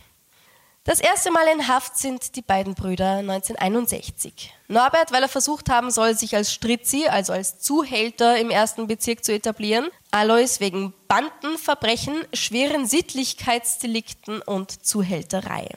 Das 0.85 1.01
erste 1.01 1.31
Mal 1.31 1.47
in 1.53 1.69
Haft 1.69 1.99
sind 1.99 2.35
die 2.35 2.41
beiden 2.41 2.75
Brüder 2.75 3.17
1961. 3.17 4.55
Norbert, 4.69 5.13
weil 5.13 5.23
er 5.23 5.29
versucht 5.29 5.69
haben 5.69 5.91
soll, 5.91 6.15
sich 6.15 6.35
als 6.35 6.51
Stritzi, 6.51 7.07
also 7.07 7.35
als 7.35 7.59
Zuhälter 7.59 8.39
im 8.39 8.49
ersten 8.49 8.87
Bezirk 8.87 9.23
zu 9.23 9.35
etablieren. 9.35 9.89
Alois 10.11 10.59
wegen 10.59 10.95
Bandenverbrechen, 11.09 12.25
schweren 12.33 12.87
Sittlichkeitsdelikten 12.87 14.41
und 14.41 14.83
Zuhälterei. 14.83 15.69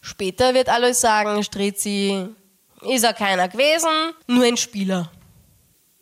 Später 0.00 0.54
wird 0.54 0.70
Alois 0.70 0.94
sagen, 0.94 1.44
Stritzi 1.44 2.26
ist 2.80 3.04
er 3.04 3.12
keiner 3.12 3.48
gewesen, 3.48 4.14
nur 4.26 4.44
ein 4.44 4.56
Spieler. 4.56 5.10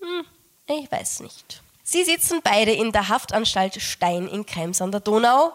Hm, 0.03 0.27
ich 0.67 0.91
weiß 0.91 1.21
nicht. 1.21 1.63
Sie 1.83 2.05
sitzen 2.05 2.41
beide 2.43 2.73
in 2.73 2.93
der 2.93 3.09
Haftanstalt 3.09 3.81
Stein 3.81 4.29
in 4.29 4.45
Krems 4.45 4.83
an 4.83 4.93
der 4.93 5.01
Donau 5.01 5.53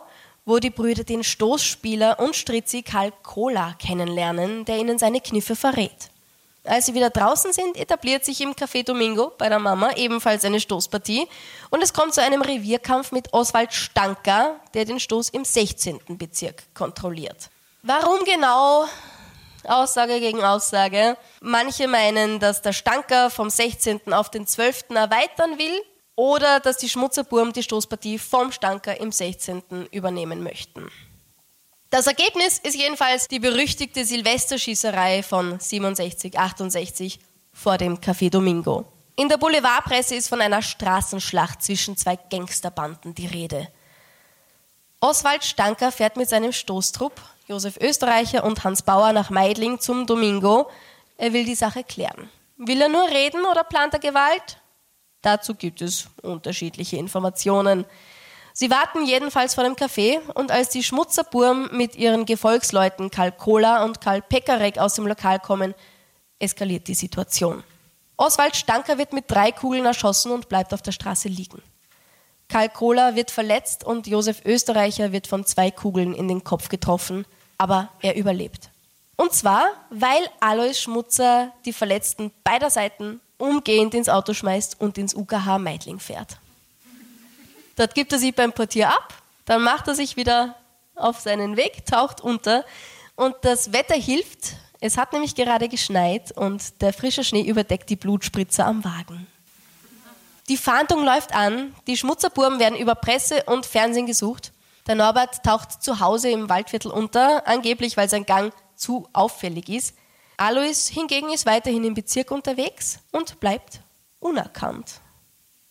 wo 0.47 0.60
die 0.60 0.69
Brüder 0.69 1.03
den 1.03 1.25
Stoßspieler 1.25 2.19
und 2.19 2.33
Strizzi 2.33 2.81
Karl 2.81 3.12
Kohler 3.21 3.75
kennenlernen, 3.79 4.63
der 4.63 4.77
ihnen 4.77 4.97
seine 4.97 5.19
Kniffe 5.19 5.57
verrät. 5.57 6.10
Als 6.63 6.86
sie 6.86 6.93
wieder 6.93 7.10
draußen 7.10 7.51
sind, 7.51 7.75
etabliert 7.75 8.23
sich 8.23 8.39
im 8.39 8.53
Café 8.53 8.83
Domingo 8.83 9.33
bei 9.38 9.49
der 9.49 9.60
Mama 9.60 9.91
ebenfalls 9.97 10.45
eine 10.45 10.62
Stoßpartie 10.62 11.27
und 11.69 11.83
es 11.83 11.93
kommt 11.93 12.13
zu 12.13 12.21
einem 12.21 12.41
Revierkampf 12.41 13.12
mit 13.12 13.33
Oswald 13.33 13.73
Stanker, 13.73 14.55
der 14.73 14.86
den 14.86 15.01
Stoß 15.01 15.29
im 15.29 15.43
16. 15.43 15.99
Bezirk 16.17 16.63
kontrolliert. 16.73 17.49
Warum 17.83 18.23
genau? 18.23 18.86
Aussage 19.63 20.20
gegen 20.20 20.43
Aussage. 20.43 21.17
Manche 21.41 21.88
meinen, 21.88 22.39
dass 22.39 22.62
der 22.62 22.74
Stanker 22.74 23.30
vom 23.30 23.50
16. 23.50 24.13
auf 24.13 24.30
den 24.30 24.48
12. 24.48 24.91
erweitern 24.91 25.58
will, 25.58 25.82
oder 26.17 26.60
dass 26.60 26.78
die 26.78 26.89
Schmutzerburm 26.89 27.54
die 27.54 27.63
Stoßpartie 27.63 28.17
vom 28.20 28.52
Stanker 28.52 29.00
im 29.00 29.12
16. 29.12 29.88
übernehmen 29.91 30.43
möchten. 30.43 30.89
Das 31.89 32.08
Ergebnis 32.08 32.58
ist 32.58 32.76
jedenfalls 32.76 33.30
die 33.30 33.39
berüchtigte 33.39 34.04
Silvesterschießerei 34.04 35.24
von 35.24 35.58
67, 35.60 36.38
68 36.38 37.20
vor 37.54 37.78
dem 37.78 38.00
Café 38.00 38.30
Domingo. 38.30 38.91
In 39.15 39.30
der 39.30 39.38
Boulevardpresse 39.38 40.15
ist 40.15 40.28
von 40.28 40.41
einer 40.41 40.62
Straßenschlacht 40.62 41.63
zwischen 41.63 41.96
zwei 41.96 42.17
Gangsterbanden 42.17 43.15
die 43.15 43.28
Rede. 43.28 43.67
Oswald 45.00 45.46
Stanker 45.46 45.91
fährt 45.91 46.17
mit 46.17 46.28
seinem 46.28 46.52
Stoßtrupp, 46.52 47.22
Josef 47.47 47.77
Österreicher 47.79 48.43
und 48.43 48.65
Hans 48.65 48.81
Bauer, 48.81 49.13
nach 49.13 49.29
Meidling 49.29 49.79
zum 49.79 50.05
Domingo. 50.05 50.69
Er 51.15 51.31
will 51.31 51.45
die 51.45 51.55
Sache 51.55 51.86
klären. 51.86 52.29
Will 52.57 52.81
er 52.81 52.89
nur 52.89 53.07
reden 53.07 53.45
oder 53.49 53.63
plant 53.63 53.93
er 53.93 53.99
Gewalt? 53.99 54.60
Dazu 55.21 55.55
gibt 55.55 55.81
es 55.81 56.10
unterschiedliche 56.21 56.97
Informationen. 56.97 57.86
Sie 58.51 58.69
warten 58.69 59.05
jedenfalls 59.05 59.55
vor 59.55 59.63
dem 59.63 59.75
Café 59.75 60.19
und 60.33 60.51
als 60.51 60.69
die 60.69 60.83
Schmutzerburm 60.83 61.69
mit 61.71 61.95
ihren 61.95 62.25
Gefolgsleuten 62.25 63.12
Karl 63.12 63.31
Kohler 63.31 63.86
und 63.86 64.01
Karl 64.01 64.21
Pekarek 64.21 64.77
aus 64.77 64.95
dem 64.95 65.07
Lokal 65.07 65.39
kommen, 65.39 65.73
eskaliert 66.39 66.89
die 66.89 66.95
Situation. 66.95 67.63
Oswald 68.17 68.57
Stanker 68.57 68.97
wird 68.97 69.13
mit 69.13 69.31
drei 69.31 69.53
Kugeln 69.53 69.86
erschossen 69.86 70.31
und 70.33 70.49
bleibt 70.49 70.73
auf 70.73 70.81
der 70.81 70.91
Straße 70.91 71.29
liegen. 71.29 71.62
Karl 72.49 72.67
Kohler 72.67 73.15
wird 73.15 73.31
verletzt 73.31 73.86
und 73.86 74.05
Josef 74.05 74.43
Österreicher 74.43 75.13
wird 75.13 75.27
von 75.27 75.45
zwei 75.45 75.71
Kugeln 75.71 76.13
in 76.13 76.27
den 76.27 76.43
Kopf 76.43 76.67
getroffen, 76.67 77.25
aber 77.58 77.89
er 78.02 78.15
überlebt. 78.15 78.70
Und 79.15 79.34
zwar, 79.34 79.65
weil 79.89 80.30
Alois 80.39 80.76
Schmutzer 80.76 81.52
die 81.65 81.74
Verletzten 81.74 82.32
beider 82.43 82.70
Seiten 82.70 83.20
umgehend 83.38 83.93
ins 83.93 84.10
Auto 84.10 84.34
schmeißt 84.34 84.80
und 84.80 84.98
ins 84.98 85.15
UKH 85.15 85.58
Meidling 85.60 86.00
fährt. 86.00 86.38
Dort 87.76 87.93
gibt 87.96 88.12
er 88.12 88.20
sich 88.20 88.34
beim 88.34 88.54
Portier 88.54 88.89
ab, 88.89 89.13
dann 89.46 89.63
macht 89.63 89.88
er 89.88 89.96
sich 89.96 90.17
wieder 90.17 90.56
auf 90.96 91.20
seinen 91.20 91.58
Weg, 91.58 91.86
taucht 91.86 92.22
unter 92.22 92.65
und 93.15 93.36
das 93.41 93.72
Wetter 93.74 93.96
hilft. 93.96 94.56
Es 94.80 94.98
hat 94.98 95.13
nämlich 95.13 95.36
gerade 95.36 95.70
geschneit 95.70 96.32
und 96.32 96.82
der 96.82 96.93
frische 96.93 97.24
Schnee 97.24 97.41
überdeckt 97.41 97.89
die 97.89 97.96
Blutspritzer 97.96 98.65
am 98.65 98.84
Wagen. 98.84 99.28
Die 100.50 100.58
Fahndung 100.58 101.04
läuft 101.04 101.34
an, 101.34 101.76
die 101.88 101.98
Schmutzerbuben 101.98 102.60
werden 102.60 102.78
über 102.78 102.96
Presse 102.96 103.43
und 103.43 103.65
Fernsehen 103.65 104.06
gesucht. 104.06 104.54
Der 104.88 104.95
Norbert 104.95 105.43
taucht 105.43 105.84
zu 105.84 106.00
Hause 106.00 106.30
im 106.30 106.47
Waldviertel 106.47 106.91
unter, 106.91 107.45
angeblich 107.45 107.97
weil 107.97 108.10
sein 108.10 108.26
Gang 108.26 108.54
zu 108.76 109.08
auffällig 109.12 109.67
ist. 109.67 109.95
Alois 110.38 110.88
hingegen 110.89 111.30
ist 111.32 111.45
weiterhin 111.45 111.84
im 111.84 111.93
Bezirk 111.93 112.32
unterwegs 112.32 113.00
und 113.12 113.39
bleibt 113.41 113.82
unerkannt. 114.19 115.02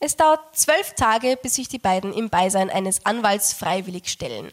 Es 0.00 0.16
dauert 0.16 0.54
zwölf 0.54 0.92
Tage, 0.94 1.38
bis 1.40 1.54
sich 1.54 1.68
die 1.68 1.78
beiden 1.78 2.12
im 2.12 2.28
Beisein 2.28 2.68
eines 2.68 3.06
Anwalts 3.06 3.54
freiwillig 3.54 4.08
stellen. 4.08 4.52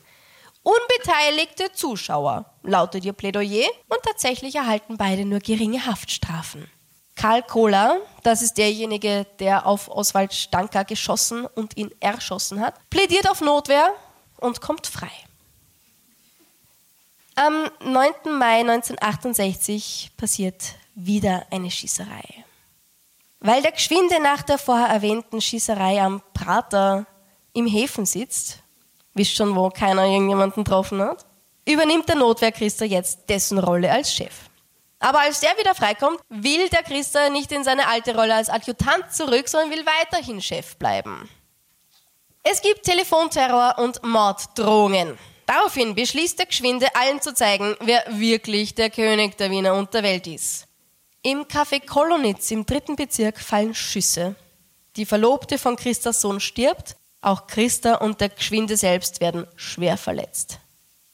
Unbeteiligte 0.64 1.74
Zuschauer, 1.74 2.46
lautet 2.62 3.04
ihr 3.04 3.12
Plädoyer, 3.12 3.68
und 3.90 4.02
tatsächlich 4.04 4.56
erhalten 4.56 4.96
beide 4.96 5.26
nur 5.26 5.40
geringe 5.40 5.86
Haftstrafen. 5.86 6.72
Karl 7.16 7.44
Kohler, 7.44 7.98
das 8.24 8.42
ist 8.42 8.58
derjenige, 8.58 9.26
der 9.40 9.68
auf 9.68 9.90
Oswald 9.90 10.34
Stanker 10.34 10.86
geschossen 10.86 11.46
und 11.46 11.76
ihn 11.76 11.92
erschossen 12.00 12.62
hat, 12.62 12.76
plädiert 12.90 13.30
auf 13.30 13.42
Notwehr 13.42 13.94
und 14.44 14.62
kommt 14.62 14.88
frei. 14.88 15.12
Am 17.36 17.70
9. 17.84 18.38
Mai 18.38 18.60
1968 18.60 20.12
passiert 20.18 20.76
wieder 20.94 21.48
eine 21.50 21.72
Schießerei. 21.72 22.46
Weil 23.40 23.62
der 23.62 23.72
Geschwinde 23.72 24.22
nach 24.22 24.44
der 24.44 24.58
vorher 24.58 24.88
erwähnten 24.88 25.42
Schießerei 25.42 26.02
am 26.02 26.22
Prater 26.34 27.06
im 27.54 27.66
Häfen 27.66 28.06
sitzt, 28.06 28.60
wisst 29.16 29.36
schon, 29.36 29.56
wo 29.56 29.70
keiner 29.70 30.06
irgendjemanden 30.06 30.64
getroffen 30.64 31.02
hat, 31.02 31.26
übernimmt 31.66 32.08
der 32.08 32.16
Notwehrchrister 32.16 32.86
jetzt 32.86 33.30
dessen 33.30 33.58
Rolle 33.58 33.92
als 33.92 34.14
Chef. 34.14 34.34
Aber 35.00 35.20
als 35.20 35.40
der 35.40 35.58
wieder 35.58 35.76
freikommt, 35.76 36.20
will 36.30 36.70
der 36.70 36.84
Christa 36.84 37.30
nicht 37.30 37.52
in 37.52 37.64
seine 37.64 37.88
alte 37.88 38.16
Rolle 38.16 38.36
als 38.36 38.50
Adjutant 38.50 39.12
zurück, 39.12 39.50
sondern 39.50 39.72
will 39.72 39.86
weiterhin 39.86 40.42
Chef 40.42 40.78
bleiben. 40.78 41.30
Es 42.46 42.62
gibt 42.62 42.84
Telefonterror 42.84 43.76
und 43.78 44.04
Morddrohungen. 44.04 45.18
Daraufhin 45.46 45.96
beschließt 45.96 46.38
der 46.38 46.46
Geschwinde, 46.46 46.88
allen 46.94 47.22
zu 47.22 47.34
zeigen, 47.34 47.78
wer 47.80 48.04
wirklich 48.10 48.76
der 48.76 48.90
König 48.90 49.38
der 49.38 49.50
Wiener 49.50 49.76
Unterwelt 49.76 50.28
ist. 50.28 50.66
Im 51.22 51.46
Café 51.46 51.86
Kolonitz 51.86 52.52
im 52.52 52.66
dritten 52.66 52.98
Bezirk 52.98 53.40
fallen 53.40 53.74
Schüsse. 53.74 54.36
Die 54.98 55.06
Verlobte 55.06 55.58
von 55.58 55.78
Christas 55.78 56.20
Sohn 56.20 56.42
stirbt, 56.42 56.98
auch 57.22 57.48
Christa 57.48 57.96
und 57.96 58.20
der 58.20 58.28
Geschwinde 58.28 58.76
selbst 58.76 59.22
werden 59.22 59.48
schwer 59.56 59.96
verletzt. 59.96 60.60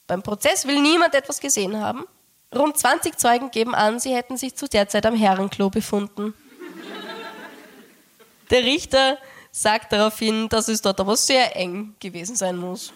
Beim 0.08 0.24
Prozess 0.24 0.66
will 0.66 0.82
niemand 0.82 1.14
etwas 1.14 1.38
gesehen 1.38 1.80
haben. 1.80 2.06
Rund 2.52 2.76
20 2.76 3.16
Zeugen 3.16 3.52
geben 3.52 3.76
an, 3.76 4.00
sie 4.00 4.12
hätten 4.12 4.36
sich 4.36 4.56
zu 4.56 4.68
der 4.68 4.88
Zeit 4.88 5.06
am 5.06 5.14
Herrenklo 5.14 5.70
befunden. 5.70 6.34
Der 8.50 8.64
Richter 8.64 9.16
sagt 9.52 9.92
daraufhin, 9.92 10.48
dass 10.48 10.68
es 10.68 10.82
dort 10.82 11.00
aber 11.00 11.16
sehr 11.16 11.56
eng 11.56 11.94
gewesen 12.00 12.36
sein 12.36 12.56
muss. 12.56 12.92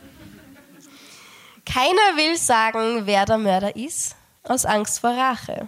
Keiner 1.65 2.17
will 2.17 2.37
sagen, 2.37 3.07
wer 3.07 3.25
der 3.25 3.39
Mörder 3.39 3.75
ist, 3.75 4.17
aus 4.43 4.65
Angst 4.67 5.01
vor 5.01 5.11
Rache. 5.11 5.67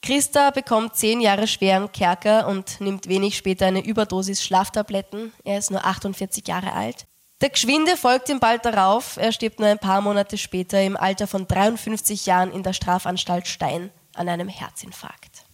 Christa 0.00 0.50
bekommt 0.50 0.96
zehn 0.96 1.20
Jahre 1.20 1.46
schweren 1.46 1.90
Kerker 1.90 2.46
und 2.46 2.80
nimmt 2.80 3.08
wenig 3.08 3.36
später 3.36 3.66
eine 3.66 3.84
Überdosis 3.84 4.44
Schlaftabletten. 4.44 5.32
Er 5.44 5.58
ist 5.58 5.70
nur 5.70 5.84
48 5.84 6.46
Jahre 6.46 6.72
alt. 6.72 7.06
Der 7.40 7.48
Geschwinde 7.48 7.96
folgt 7.96 8.28
ihm 8.28 8.38
bald 8.38 8.64
darauf. 8.64 9.16
Er 9.16 9.32
stirbt 9.32 9.60
nur 9.60 9.68
ein 9.68 9.78
paar 9.78 10.02
Monate 10.02 10.38
später 10.38 10.82
im 10.82 10.96
Alter 10.96 11.26
von 11.26 11.48
53 11.48 12.26
Jahren 12.26 12.52
in 12.52 12.62
der 12.62 12.74
Strafanstalt 12.74 13.48
Stein 13.48 13.90
an 14.14 14.28
einem 14.28 14.48
Herzinfarkt. 14.48 15.44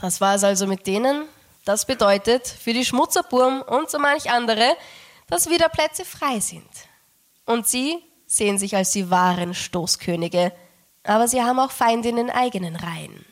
Das 0.00 0.20
war 0.20 0.34
es 0.34 0.44
also 0.44 0.66
mit 0.66 0.86
denen. 0.86 1.24
Das 1.68 1.84
bedeutet 1.84 2.48
für 2.48 2.72
die 2.72 2.86
Schmutzerburm 2.86 3.60
und 3.60 3.90
so 3.90 3.98
manch 3.98 4.30
andere, 4.30 4.74
dass 5.26 5.50
wieder 5.50 5.68
Plätze 5.68 6.06
frei 6.06 6.40
sind. 6.40 6.66
Und 7.44 7.68
sie 7.68 7.98
sehen 8.26 8.56
sich 8.56 8.74
als 8.74 8.92
die 8.92 9.10
wahren 9.10 9.52
Stoßkönige, 9.52 10.50
aber 11.04 11.28
sie 11.28 11.42
haben 11.42 11.60
auch 11.60 11.70
Feinde 11.70 12.08
in 12.08 12.16
den 12.16 12.30
eigenen 12.30 12.74
Reihen. 12.74 13.22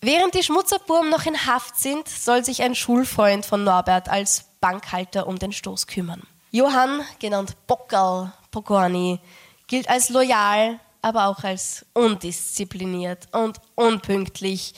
Während 0.00 0.32
die 0.32 0.42
Schmutzerburm 0.42 1.10
noch 1.10 1.26
in 1.26 1.36
Haft 1.46 1.76
sind, 1.76 2.08
soll 2.08 2.46
sich 2.46 2.62
ein 2.62 2.74
Schulfreund 2.74 3.44
von 3.44 3.62
Norbert 3.62 4.08
als 4.08 4.46
Bankhalter 4.62 5.26
um 5.26 5.38
den 5.38 5.52
Stoß 5.52 5.86
kümmern. 5.86 6.22
Johann, 6.52 7.02
genannt 7.18 7.58
Bockerl 7.66 8.32
Pokorny, 8.52 9.20
gilt 9.66 9.90
als 9.90 10.08
loyal, 10.08 10.80
aber 11.02 11.26
auch 11.26 11.44
als 11.44 11.84
undiszipliniert 11.92 13.28
und 13.32 13.60
unpünktlich. 13.74 14.72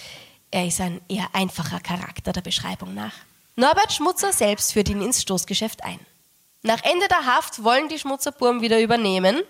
Er 0.52 0.66
ist 0.66 0.82
ein 0.82 1.00
eher 1.08 1.28
einfacher 1.32 1.80
Charakter 1.80 2.30
der 2.30 2.42
Beschreibung 2.42 2.92
nach. 2.92 3.14
Norbert 3.56 3.90
Schmutzer 3.90 4.34
selbst 4.34 4.74
führt 4.74 4.90
ihn 4.90 5.00
ins 5.00 5.22
Stoßgeschäft 5.22 5.82
ein. 5.82 5.98
Nach 6.60 6.84
Ende 6.84 7.08
der 7.08 7.24
Haft 7.24 7.64
wollen 7.64 7.88
die 7.88 7.98
Schmutzerburm 7.98 8.60
wieder 8.60 8.78
übernehmen, 8.78 9.42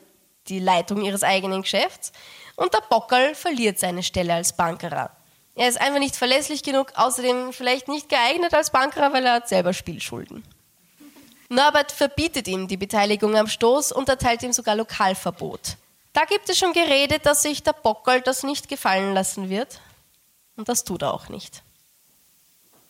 die 0.46 0.60
Leitung 0.60 1.02
ihres 1.02 1.24
eigenen 1.24 1.62
Geschäfts, 1.62 2.12
und 2.54 2.72
der 2.72 2.82
Bockerl 2.88 3.34
verliert 3.34 3.80
seine 3.80 4.04
Stelle 4.04 4.32
als 4.34 4.56
Bankerer. 4.56 5.10
Er 5.56 5.68
ist 5.68 5.80
einfach 5.80 5.98
nicht 5.98 6.14
verlässlich 6.14 6.62
genug, 6.62 6.92
außerdem 6.94 7.52
vielleicht 7.52 7.88
nicht 7.88 8.08
geeignet 8.08 8.54
als 8.54 8.70
Bankerer, 8.70 9.12
weil 9.12 9.26
er 9.26 9.34
hat 9.34 9.48
selber 9.48 9.72
Spielschulden. 9.72 10.44
Norbert 11.48 11.90
verbietet 11.90 12.46
ihm 12.46 12.68
die 12.68 12.76
Beteiligung 12.76 13.36
am 13.36 13.48
Stoß 13.48 13.90
und 13.90 14.08
erteilt 14.08 14.44
ihm 14.44 14.52
sogar 14.52 14.76
Lokalverbot. 14.76 15.76
Da 16.12 16.24
gibt 16.26 16.48
es 16.48 16.58
schon 16.58 16.72
Gerede, 16.72 17.18
dass 17.18 17.42
sich 17.42 17.64
der 17.64 17.72
Bockel 17.72 18.20
das 18.20 18.44
nicht 18.44 18.68
gefallen 18.68 19.14
lassen 19.14 19.50
wird. 19.50 19.80
Und 20.62 20.68
das 20.68 20.84
tut 20.84 21.02
er 21.02 21.12
auch 21.12 21.28
nicht. 21.28 21.64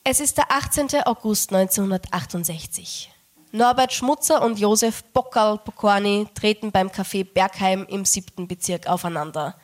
Es 0.05 0.21
ist 0.21 0.37
der 0.37 0.53
18. 0.53 0.91
August 1.07 1.55
1968. 1.55 3.11
Norbert 3.51 3.95
Schmutzer 3.95 4.43
und 4.43 4.59
Josef 4.59 5.03
Bockerl 5.05 5.57
Pokorny 5.57 6.29
treten 6.35 6.71
beim 6.71 6.89
Café 6.89 7.25
Bergheim 7.25 7.87
im 7.89 8.05
siebten 8.05 8.47
Bezirk 8.47 8.89
aufeinander. 8.89 9.55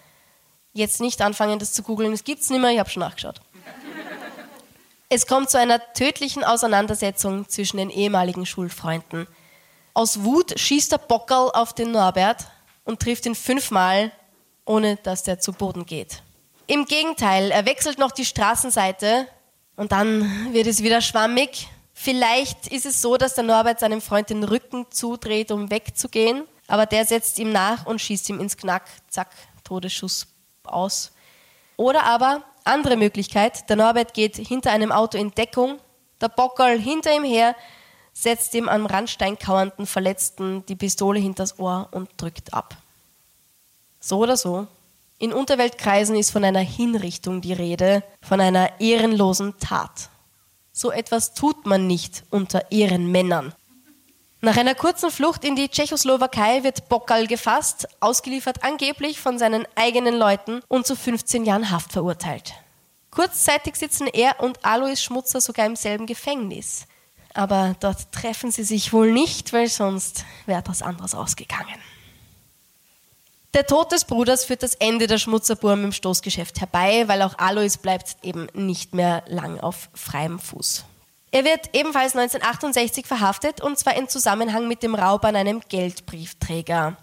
Jetzt 0.73 1.03
nicht 1.03 1.21
anfangen, 1.21 1.59
das 1.59 1.75
zu 1.75 1.83
googeln, 1.83 2.15
es 2.15 2.25
gibt's 2.25 2.49
nicht 2.49 2.63
mehr, 2.63 2.71
ich 2.71 2.79
habe 2.79 2.89
schon 2.89 3.03
nachgeschaut. 3.03 3.43
Es 5.11 5.27
kommt 5.27 5.51
zu 5.51 5.59
einer 5.59 5.93
tödlichen 5.93 6.45
Auseinandersetzung 6.45 7.47
zwischen 7.51 7.77
den 7.77 7.91
ehemaligen 7.91 8.47
Schulfreunden. 8.47 9.27
Aus 9.93 10.25
Wut 10.25 10.59
schießt 10.59 10.93
der 10.93 10.97
Bockerl 10.97 11.51
auf 11.51 11.75
den 11.75 11.91
Norbert 11.91 12.47
und 12.85 13.01
trifft 13.01 13.27
ihn 13.27 13.35
fünfmal, 13.35 14.13
ohne 14.65 14.97
dass 14.97 15.25
der 15.25 15.41
zu 15.41 15.53
Boden 15.53 15.85
geht. 15.85 16.23
Im 16.71 16.85
Gegenteil, 16.85 17.51
er 17.51 17.65
wechselt 17.65 17.99
noch 17.99 18.11
die 18.11 18.27
Straßenseite 18.27 19.27
und 19.75 19.91
dann 19.91 20.53
wird 20.53 20.67
es 20.67 20.83
wieder 20.83 21.01
schwammig. 21.01 21.67
Vielleicht 21.95 22.69
ist 22.69 22.85
es 22.85 23.01
so, 23.01 23.17
dass 23.17 23.35
der 23.35 23.45
Norbert 23.45 23.81
seinem 23.81 24.03
Freund 24.03 24.29
den 24.29 24.45
Rücken 24.45 24.85
zudreht, 24.91 25.51
um 25.51 25.71
wegzugehen, 25.71 26.45
aber 26.67 26.85
der 26.85 27.07
setzt 27.07 27.39
ihm 27.39 27.53
nach 27.53 27.87
und 27.87 28.03
schießt 28.03 28.29
ihm 28.29 28.39
ins 28.39 28.59
Knack. 28.59 28.85
Zack, 29.09 29.31
Todesschuss 29.65 30.27
aus. 30.63 31.11
Oder 31.79 32.05
aber 32.05 32.43
andere 32.65 32.99
Möglichkeit, 32.99 33.67
der 33.71 33.77
Norbert 33.77 34.13
geht 34.13 34.37
hinter 34.37 34.71
einem 34.71 34.93
Auto 34.93 35.17
in 35.17 35.31
Deckung, 35.31 35.79
der 36.21 36.29
Bockerl 36.29 36.79
hinter 36.79 37.17
ihm 37.17 37.25
her, 37.25 37.57
setzt 38.13 38.53
dem 38.53 38.69
am 38.69 38.85
Randstein 38.85 39.39
kauernden 39.39 39.87
Verletzten 39.87 40.67
die 40.67 40.77
Pistole 40.77 41.19
hinters 41.19 41.59
Ohr 41.59 41.89
und 41.93 42.11
drückt 42.19 42.53
ab. 42.53 42.77
So 44.01 44.19
oder 44.19 44.37
so, 44.37 44.67
in 45.19 45.33
Unterweltkreisen 45.33 46.17
ist 46.17 46.31
von 46.31 46.45
einer 46.45 46.61
Hinrichtung 46.61 47.41
die 47.41 47.53
Rede, 47.53 48.05
von 48.23 48.41
einer 48.41 48.81
ehrenlosen 48.81 49.59
Tat. 49.59 50.11
So 50.73 50.93
etwas 50.93 51.35
tut 51.35 51.67
man 51.67 51.87
nicht 51.87 52.23
unter 52.31 52.71
Ehrenmännern. 52.71 53.53
Nach 54.41 54.57
einer 54.57 54.77
kurzen 54.77 55.11
Flucht 55.11 55.43
in 55.43 55.57
die 55.57 55.69
Tschechoslowakei 55.69 56.63
wird 56.63 56.89
Bockerl 56.89 57.27
gefasst, 57.27 57.89
ausgeliefert 57.99 58.63
angeblich 58.63 59.19
von 59.19 59.37
seinen 59.37 59.67
eigenen 59.75 60.17
Leuten 60.17 60.61
und 60.69 60.87
zu 60.87 60.95
15 60.95 61.45
Jahren 61.45 61.73
Haft 61.73 61.91
verurteilt. 61.91 62.55
Kurzzeitig 63.11 63.75
sitzen 63.75 64.07
er 64.07 64.39
und 64.39 64.65
Alois 64.65 65.03
Schmutzer 65.03 65.41
sogar 65.41 65.67
im 65.67 65.75
selben 65.75 66.07
Gefängnis. 66.07 66.87
Aber 67.35 67.75
dort 67.81 68.13
treffen 68.13 68.53
sie 68.53 68.63
sich 68.63 68.93
wohl 68.93 69.13
nicht, 69.13 69.53
weil 69.53 69.69
sonst 69.69 70.25
wäre 70.47 70.61
etwas 70.61 70.83
anderes 70.83 71.17
ausgegangen. 71.17 71.81
Der 73.55 73.67
Tod 73.67 73.93
des 73.93 74.05
Bruders 74.05 74.45
führt 74.45 74.63
das 74.63 74.75
Ende 74.75 75.07
der 75.07 75.17
Schmutzerburm 75.17 75.85
im 75.85 75.93
Stoßgeschäft 75.93 76.61
herbei, 76.61 77.09
weil 77.09 77.23
auch 77.23 77.39
Alois 77.39 77.79
bleibt 77.81 78.17
eben 78.23 78.47
nicht 78.53 78.95
mehr 78.95 79.25
lang 79.27 79.59
auf 79.59 79.89
freiem 79.95 80.39
Fuß. 80.39 80.85
Er 81.31 81.45
wird 81.45 81.75
ebenfalls 81.75 82.15
1968 82.15 83.07
verhaftet 83.07 83.61
und 83.63 83.79
zwar 83.79 83.97
in 83.97 84.09
Zusammenhang 84.09 84.69
mit 84.69 84.83
dem 84.83 84.95
Raub 84.95 85.25
an 85.25 85.37
einem 85.37 85.63
Geldbriefträger. 85.67 86.97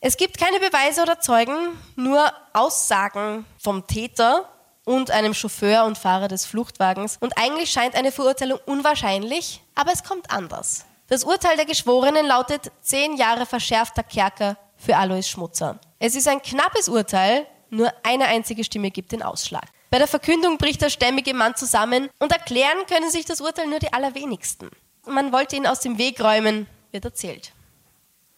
Es 0.00 0.16
gibt 0.16 0.36
keine 0.36 0.58
Beweise 0.58 1.02
oder 1.02 1.20
Zeugen, 1.20 1.56
nur 1.94 2.32
Aussagen 2.52 3.44
vom 3.56 3.86
Täter 3.86 4.48
und 4.84 5.12
einem 5.12 5.32
Chauffeur 5.32 5.84
und 5.84 5.96
Fahrer 5.96 6.26
des 6.26 6.44
Fluchtwagens. 6.44 7.18
Und 7.20 7.38
eigentlich 7.38 7.70
scheint 7.70 7.94
eine 7.94 8.10
Verurteilung 8.10 8.58
unwahrscheinlich, 8.66 9.62
aber 9.76 9.92
es 9.92 10.02
kommt 10.02 10.32
anders. 10.32 10.86
Das 11.06 11.22
Urteil 11.22 11.56
der 11.56 11.66
Geschworenen 11.66 12.26
lautet 12.26 12.72
zehn 12.80 13.16
Jahre 13.16 13.46
verschärfter 13.46 14.02
Kerker 14.02 14.56
für 14.84 14.96
Alois 14.96 15.22
Schmutzer. 15.22 15.78
Es 15.98 16.14
ist 16.16 16.28
ein 16.28 16.42
knappes 16.42 16.88
Urteil, 16.88 17.46
nur 17.70 17.92
eine 18.02 18.26
einzige 18.26 18.64
Stimme 18.64 18.90
gibt 18.90 19.12
den 19.12 19.22
Ausschlag. 19.22 19.64
Bei 19.90 19.98
der 19.98 20.08
Verkündung 20.08 20.58
bricht 20.58 20.82
der 20.82 20.90
stämmige 20.90 21.34
Mann 21.34 21.54
zusammen 21.54 22.08
und 22.18 22.32
erklären 22.32 22.86
können 22.88 23.10
sich 23.10 23.24
das 23.24 23.40
Urteil 23.40 23.68
nur 23.68 23.78
die 23.78 23.92
allerwenigsten. 23.92 24.70
Man 25.06 25.32
wollte 25.32 25.56
ihn 25.56 25.66
aus 25.66 25.80
dem 25.80 25.98
Weg 25.98 26.20
räumen, 26.20 26.66
wird 26.90 27.04
erzählt. 27.04 27.52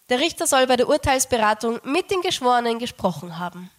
Der 0.09 0.21
Richter 0.21 0.47
soll 0.47 0.67
bei 0.67 0.77
der 0.77 0.89
Urteilsberatung 0.89 1.81
mit 1.85 2.11
den 2.11 2.21
Geschworenen 2.21 2.79
gesprochen 2.79 3.39
haben. 3.39 3.71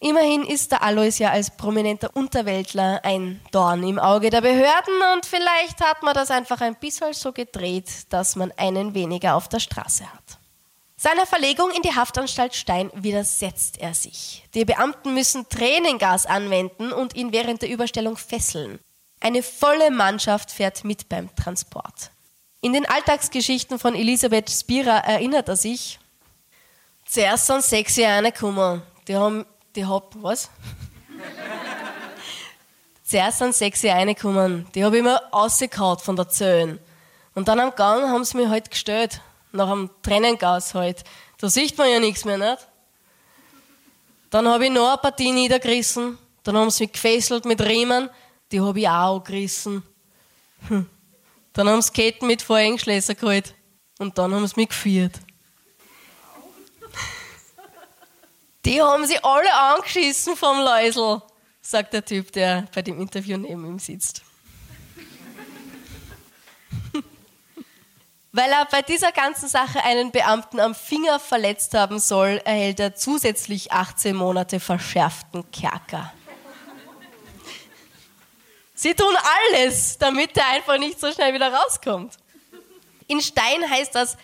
Immerhin 0.00 0.44
ist 0.44 0.70
der 0.70 0.82
Alois 0.82 1.18
ja 1.18 1.30
als 1.30 1.56
prominenter 1.56 2.10
Unterweltler 2.14 3.00
ein 3.04 3.40
Dorn 3.52 3.82
im 3.82 3.98
Auge 3.98 4.30
der 4.30 4.40
Behörden 4.42 4.94
und 5.14 5.24
vielleicht 5.24 5.80
hat 5.80 6.02
man 6.02 6.14
das 6.14 6.30
einfach 6.30 6.60
ein 6.60 6.74
bisschen 6.76 7.12
so 7.12 7.32
gedreht, 7.32 7.88
dass 8.10 8.36
man 8.36 8.52
einen 8.56 8.94
weniger 8.94 9.34
auf 9.34 9.48
der 9.48 9.60
Straße 9.60 10.04
hat. 10.04 10.38
Seiner 11.04 11.26
Verlegung 11.26 11.70
in 11.70 11.82
die 11.82 11.94
Haftanstalt 11.94 12.54
Stein 12.54 12.90
widersetzt 12.94 13.78
er 13.78 13.92
sich. 13.92 14.42
Die 14.54 14.64
Beamten 14.64 15.12
müssen 15.12 15.46
Tränengas 15.50 16.24
anwenden 16.24 16.94
und 16.94 17.14
ihn 17.14 17.30
während 17.30 17.60
der 17.60 17.68
Überstellung 17.68 18.16
fesseln. 18.16 18.78
Eine 19.20 19.42
volle 19.42 19.90
Mannschaft 19.90 20.50
fährt 20.50 20.82
mit 20.82 21.10
beim 21.10 21.28
Transport. 21.36 22.10
In 22.62 22.72
den 22.72 22.86
Alltagsgeschichten 22.86 23.78
von 23.78 23.94
Elisabeth 23.94 24.48
Spira 24.48 24.96
erinnert 25.00 25.46
er 25.50 25.56
sich, 25.56 25.98
zuerst 27.04 27.48
sind 27.48 27.62
sexy 27.62 28.06
eine 28.06 28.32
gekommen. 28.32 28.80
Die 29.06 29.14
haben, 29.14 29.44
die 29.76 29.84
hab, 29.84 30.14
was? 30.22 30.48
zuerst 33.04 33.40
sind 33.40 33.54
sexy 33.54 33.90
eine 33.90 34.14
gekommen. 34.14 34.66
Die 34.74 34.82
habe 34.82 34.96
ich 34.96 35.02
mir 35.02 35.20
rausgehauen 35.34 35.98
von 35.98 36.16
der 36.16 36.30
Zöhn. 36.30 36.78
Und 37.34 37.48
dann 37.48 37.60
am 37.60 37.74
Gang 37.74 38.08
haben 38.08 38.24
sie 38.24 38.38
mich 38.38 38.48
halt 38.48 38.70
gestellt 38.70 39.20
nach 39.54 39.70
einem 39.70 39.90
Tränengas 40.02 40.74
halt. 40.74 41.04
Da 41.38 41.48
sieht 41.48 41.78
man 41.78 41.88
ja 41.88 42.00
nichts 42.00 42.24
mehr, 42.24 42.38
nicht? 42.38 42.68
Dann 44.30 44.48
habe 44.48 44.64
ich 44.64 44.70
noch 44.72 44.88
eine 44.88 44.98
Partie 44.98 45.30
niedergerissen. 45.30 46.18
Dann 46.42 46.56
haben 46.56 46.70
sie 46.70 46.84
mich 46.84 46.92
gefesselt 46.92 47.44
mit 47.44 47.62
Riemen. 47.62 48.10
Die 48.50 48.60
habe 48.60 48.80
ich 48.80 48.88
auch 48.88 49.22
gerissen. 49.22 49.82
Hm. 50.68 50.90
Dann 51.52 51.68
haben 51.68 51.82
sie 51.82 51.92
Ketten 51.92 52.26
mit 52.26 52.42
Vorhängeschlösser 52.42 53.14
geholt. 53.14 53.54
Und 53.98 54.18
dann 54.18 54.34
haben 54.34 54.46
sie 54.46 54.54
mich 54.56 54.70
geführt. 54.70 55.12
Die 58.64 58.82
haben 58.82 59.06
sie 59.06 59.22
alle 59.22 59.54
angeschissen 59.54 60.36
vom 60.36 60.58
Läusel, 60.58 61.22
sagt 61.60 61.92
der 61.92 62.04
Typ, 62.04 62.32
der 62.32 62.66
bei 62.74 62.82
dem 62.82 63.00
Interview 63.00 63.36
neben 63.36 63.64
ihm 63.66 63.78
sitzt. 63.78 64.23
Weil 68.36 68.50
er 68.50 68.64
bei 68.64 68.82
dieser 68.82 69.12
ganzen 69.12 69.48
Sache 69.48 69.84
einen 69.84 70.10
Beamten 70.10 70.58
am 70.58 70.74
Finger 70.74 71.20
verletzt 71.20 71.72
haben 71.72 72.00
soll, 72.00 72.42
erhält 72.44 72.80
er 72.80 72.96
zusätzlich 72.96 73.70
18 73.70 74.16
Monate 74.16 74.58
verschärften 74.58 75.48
Kerker. 75.52 76.12
Sie 78.74 78.92
tun 78.94 79.14
alles, 79.52 79.98
damit 79.98 80.36
er 80.36 80.48
einfach 80.48 80.78
nicht 80.78 80.98
so 80.98 81.12
schnell 81.12 81.32
wieder 81.32 81.52
rauskommt. 81.52 82.16
In 83.06 83.20
Stein 83.20 83.70
heißt 83.70 83.94
das 83.94 84.16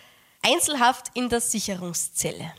Einzelhaft 0.42 1.12
in 1.14 1.28
der 1.28 1.40
Sicherungszelle. 1.40 2.52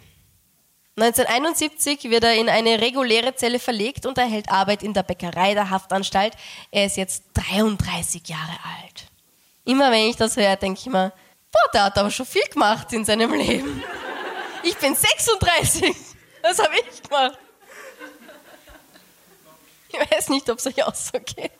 1971 0.95 2.05
wird 2.05 2.23
er 2.23 2.35
in 2.35 2.47
eine 2.47 2.79
reguläre 2.79 3.35
Zelle 3.35 3.59
verlegt 3.59 4.05
und 4.05 4.17
erhält 4.17 4.49
Arbeit 4.49 4.83
in 4.83 4.93
der 4.93 5.03
Bäckerei 5.03 5.53
der 5.53 5.69
Haftanstalt. 5.69 6.33
Er 6.71 6.85
ist 6.85 6.95
jetzt 6.95 7.25
33 7.33 8.25
Jahre 8.29 8.57
alt. 8.79 9.11
Immer 9.65 9.91
wenn 9.91 10.09
ich 10.09 10.15
das 10.15 10.37
höre, 10.37 10.55
denke 10.55 10.79
ich 10.79 10.85
mir, 10.85 11.11
Boah, 11.51 11.71
der 11.73 11.83
hat 11.85 11.97
aber 11.97 12.09
schon 12.09 12.25
viel 12.25 12.45
gemacht 12.51 12.91
in 12.93 13.03
seinem 13.03 13.33
Leben. 13.33 13.83
Ich 14.63 14.77
bin 14.77 14.95
36. 14.95 15.95
Was 16.41 16.59
habe 16.59 16.73
ich 16.75 17.03
gemacht? 17.03 17.37
Ich 19.89 19.99
weiß 19.99 20.29
nicht, 20.29 20.49
ob 20.49 20.59
es 20.59 20.67
euch 20.67 20.83
auch 20.83 20.95
so 20.95 21.19
geht. 21.19 21.51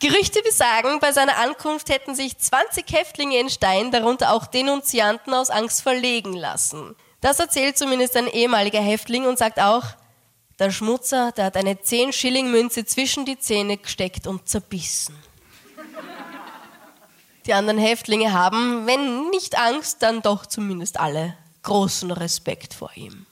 Gerüchte 0.00 0.42
besagen, 0.42 1.00
bei 1.00 1.10
seiner 1.10 1.38
Ankunft 1.38 1.88
hätten 1.88 2.14
sich 2.14 2.38
20 2.38 2.84
Häftlinge 2.92 3.40
in 3.40 3.50
Stein, 3.50 3.90
darunter 3.90 4.32
auch 4.32 4.46
Denunzianten, 4.46 5.34
aus 5.34 5.50
Angst 5.50 5.82
verlegen 5.82 6.34
lassen. 6.34 6.94
Das 7.20 7.40
erzählt 7.40 7.76
zumindest 7.76 8.16
ein 8.16 8.28
ehemaliger 8.28 8.80
Häftling 8.80 9.26
und 9.26 9.38
sagt 9.38 9.58
auch, 9.58 9.84
der 10.60 10.70
Schmutzer, 10.70 11.32
der 11.32 11.46
hat 11.46 11.56
eine 11.56 11.74
10-Schilling-Münze 11.74 12.84
zwischen 12.84 13.24
die 13.24 13.40
Zähne 13.40 13.76
gesteckt 13.76 14.28
und 14.28 14.48
zerbissen. 14.48 15.16
Die 17.48 17.54
anderen 17.54 17.78
Häftlinge 17.78 18.34
haben, 18.34 18.86
wenn 18.86 19.30
nicht 19.30 19.58
Angst, 19.58 20.02
dann 20.02 20.20
doch 20.20 20.44
zumindest 20.44 21.00
alle 21.00 21.34
großen 21.62 22.10
Respekt 22.10 22.74
vor 22.74 22.90
ihm. 22.94 23.24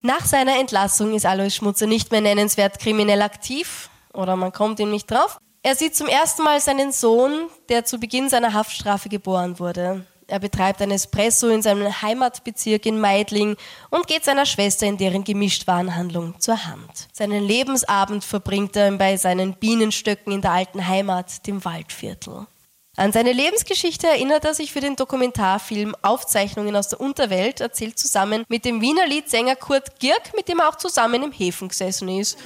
Nach 0.00 0.24
seiner 0.24 0.58
Entlassung 0.58 1.14
ist 1.14 1.26
Alois 1.26 1.50
Schmutzer 1.50 1.86
nicht 1.86 2.10
mehr 2.10 2.22
nennenswert 2.22 2.78
kriminell 2.78 3.20
aktiv 3.20 3.90
oder 4.14 4.36
man 4.36 4.50
kommt 4.50 4.80
ihm 4.80 4.90
nicht 4.90 5.10
drauf. 5.10 5.38
Er 5.62 5.76
sieht 5.76 5.94
zum 5.94 6.06
ersten 6.06 6.42
Mal 6.42 6.58
seinen 6.58 6.90
Sohn, 6.90 7.48
der 7.68 7.84
zu 7.84 7.98
Beginn 7.98 8.30
seiner 8.30 8.54
Haftstrafe 8.54 9.10
geboren 9.10 9.58
wurde. 9.58 10.06
Er 10.26 10.38
betreibt 10.38 10.80
ein 10.80 10.90
Espresso 10.90 11.48
in 11.48 11.60
seinem 11.60 12.00
Heimatbezirk 12.00 12.86
in 12.86 12.98
Meidling 12.98 13.56
und 13.90 14.06
geht 14.06 14.24
seiner 14.24 14.46
Schwester 14.46 14.86
in 14.86 14.96
deren 14.96 15.22
Gemischtwarenhandlung 15.22 16.40
zur 16.40 16.66
Hand. 16.66 17.08
Seinen 17.12 17.44
Lebensabend 17.44 18.24
verbringt 18.24 18.74
er 18.74 18.90
bei 18.92 19.18
seinen 19.18 19.52
Bienenstöcken 19.52 20.32
in 20.32 20.40
der 20.40 20.52
alten 20.52 20.86
Heimat, 20.88 21.46
dem 21.46 21.62
Waldviertel. 21.62 22.46
An 22.96 23.10
seine 23.10 23.32
Lebensgeschichte 23.32 24.06
erinnert 24.06 24.44
er 24.44 24.54
sich 24.54 24.72
für 24.72 24.80
den 24.80 24.94
Dokumentarfilm 24.94 25.96
Aufzeichnungen 26.02 26.76
aus 26.76 26.88
der 26.88 27.00
Unterwelt, 27.00 27.60
erzählt 27.60 27.98
zusammen 27.98 28.44
mit 28.48 28.64
dem 28.64 28.80
Wiener 28.80 29.06
Liedsänger 29.06 29.56
Kurt 29.56 29.98
Gierk, 29.98 30.32
mit 30.36 30.48
dem 30.48 30.60
er 30.60 30.68
auch 30.68 30.76
zusammen 30.76 31.24
im 31.24 31.32
Häfen 31.32 31.68
gesessen 31.68 32.08
ist. 32.08 32.38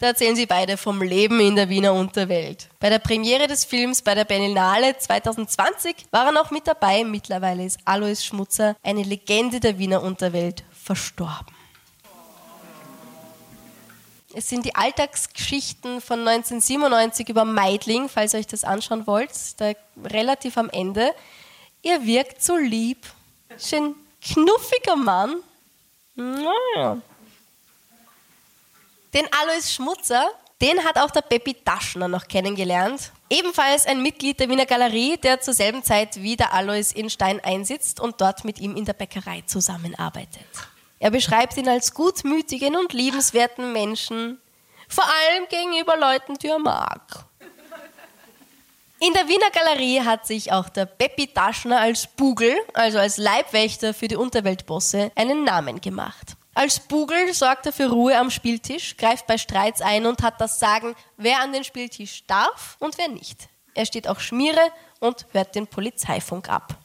Da 0.00 0.08
erzählen 0.08 0.36
sie 0.36 0.44
beide 0.44 0.76
vom 0.76 1.00
Leben 1.00 1.40
in 1.40 1.56
der 1.56 1.70
Wiener 1.70 1.94
Unterwelt. 1.94 2.68
Bei 2.78 2.90
der 2.90 2.98
Premiere 2.98 3.46
des 3.46 3.64
Films 3.64 4.02
bei 4.02 4.14
der 4.14 4.26
Berlinale 4.26 4.98
2020 4.98 5.96
war 6.10 6.26
er 6.26 6.32
noch 6.32 6.50
mit 6.50 6.66
dabei. 6.66 7.04
Mittlerweile 7.04 7.64
ist 7.64 7.78
Alois 7.86 8.22
Schmutzer, 8.22 8.76
eine 8.82 9.02
Legende 9.02 9.60
der 9.60 9.78
Wiener 9.78 10.02
Unterwelt, 10.02 10.62
verstorben. 10.72 11.63
Es 14.36 14.48
sind 14.48 14.64
die 14.64 14.74
Alltagsgeschichten 14.74 16.00
von 16.00 16.26
1997 16.26 17.28
über 17.28 17.44
Meidling, 17.44 18.08
falls 18.08 18.34
ihr 18.34 18.40
euch 18.40 18.46
das 18.48 18.64
anschauen 18.64 19.06
wollt, 19.06 19.30
da 19.58 19.72
relativ 20.04 20.58
am 20.58 20.68
Ende. 20.70 21.14
Ihr 21.82 22.04
wirkt 22.04 22.42
so 22.42 22.56
lieb. 22.56 23.06
Schön 23.58 23.94
knuffiger 24.20 24.96
Mann. 24.96 25.36
Naja. 26.16 27.00
Den 29.12 29.28
Alois 29.30 29.72
Schmutzer, 29.72 30.28
den 30.60 30.82
hat 30.82 30.98
auch 30.98 31.12
der 31.12 31.22
Peppi 31.22 31.54
Taschner 31.54 32.08
noch 32.08 32.26
kennengelernt. 32.26 33.12
Ebenfalls 33.30 33.86
ein 33.86 34.02
Mitglied 34.02 34.40
der 34.40 34.48
Wiener 34.48 34.66
Galerie, 34.66 35.16
der 35.16 35.40
zur 35.40 35.54
selben 35.54 35.84
Zeit 35.84 36.20
wie 36.20 36.36
der 36.36 36.52
Alois 36.52 36.92
in 36.92 37.08
Stein 37.08 37.38
einsitzt 37.38 38.00
und 38.00 38.20
dort 38.20 38.44
mit 38.44 38.58
ihm 38.58 38.76
in 38.76 38.84
der 38.84 38.94
Bäckerei 38.94 39.42
zusammenarbeitet. 39.46 40.73
Er 41.04 41.10
beschreibt 41.10 41.58
ihn 41.58 41.68
als 41.68 41.92
gutmütigen 41.92 42.76
und 42.76 42.94
liebenswerten 42.94 43.74
Menschen, 43.74 44.40
vor 44.88 45.04
allem 45.04 45.46
gegenüber 45.50 45.98
Leuten, 45.98 46.38
die 46.38 46.46
er 46.48 46.58
mag. 46.58 47.26
In 49.00 49.12
der 49.12 49.28
Wiener 49.28 49.50
Galerie 49.50 50.00
hat 50.00 50.26
sich 50.26 50.50
auch 50.50 50.70
der 50.70 50.86
Peppi 50.86 51.26
Taschner 51.26 51.78
als 51.78 52.06
Bugel, 52.06 52.56
also 52.72 52.98
als 52.98 53.18
Leibwächter 53.18 53.92
für 53.92 54.08
die 54.08 54.16
Unterweltbosse, 54.16 55.12
einen 55.14 55.44
Namen 55.44 55.82
gemacht. 55.82 56.38
Als 56.54 56.80
Bugel 56.80 57.34
sorgt 57.34 57.66
er 57.66 57.74
für 57.74 57.90
Ruhe 57.90 58.16
am 58.16 58.30
Spieltisch, 58.30 58.96
greift 58.96 59.26
bei 59.26 59.36
Streits 59.36 59.82
ein 59.82 60.06
und 60.06 60.22
hat 60.22 60.40
das 60.40 60.58
Sagen, 60.58 60.94
wer 61.18 61.40
an 61.40 61.52
den 61.52 61.64
Spieltisch 61.64 62.24
darf 62.26 62.78
und 62.78 62.96
wer 62.96 63.08
nicht. 63.08 63.50
Er 63.74 63.84
steht 63.84 64.08
auch 64.08 64.20
Schmiere 64.20 64.72
und 65.00 65.26
hört 65.32 65.54
den 65.54 65.66
Polizeifunk 65.66 66.48
ab. 66.48 66.78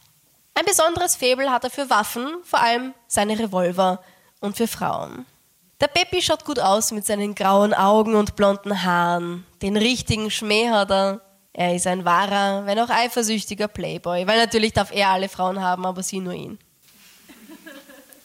Ein 0.60 0.66
besonderes 0.66 1.16
Faible 1.16 1.50
hat 1.50 1.64
er 1.64 1.70
für 1.70 1.90
Waffen, 1.90 2.28
vor 2.44 2.60
allem 2.60 2.94
seine 3.08 3.40
Revolver 3.40 4.04
und 4.42 4.58
für 4.58 4.68
Frauen. 4.68 5.26
Der 5.80 5.88
Peppi 5.88 6.22
schaut 6.22 6.44
gut 6.44 6.60
aus 6.60 6.92
mit 6.92 7.06
seinen 7.06 7.34
grauen 7.34 7.74
Augen 7.74 8.14
und 8.14 8.36
blonden 8.36 8.84
Haaren. 8.84 9.46
Den 9.62 9.78
richtigen 9.78 10.30
Schmäh 10.30 10.70
hat 10.70 10.92
er. 10.92 11.22
Er 11.54 11.76
ist 11.76 11.88
ein 11.88 12.04
wahrer, 12.04 12.66
wenn 12.66 12.78
auch 12.78 12.90
eifersüchtiger 12.90 13.70
Playboy, 13.70 14.28
weil 14.28 14.38
natürlich 14.38 14.74
darf 14.74 14.92
er 14.92 15.08
alle 15.08 15.30
Frauen 15.30 15.62
haben, 15.62 15.86
aber 15.86 16.04
sie 16.04 16.20
nur 16.20 16.34
ihn. 16.34 16.60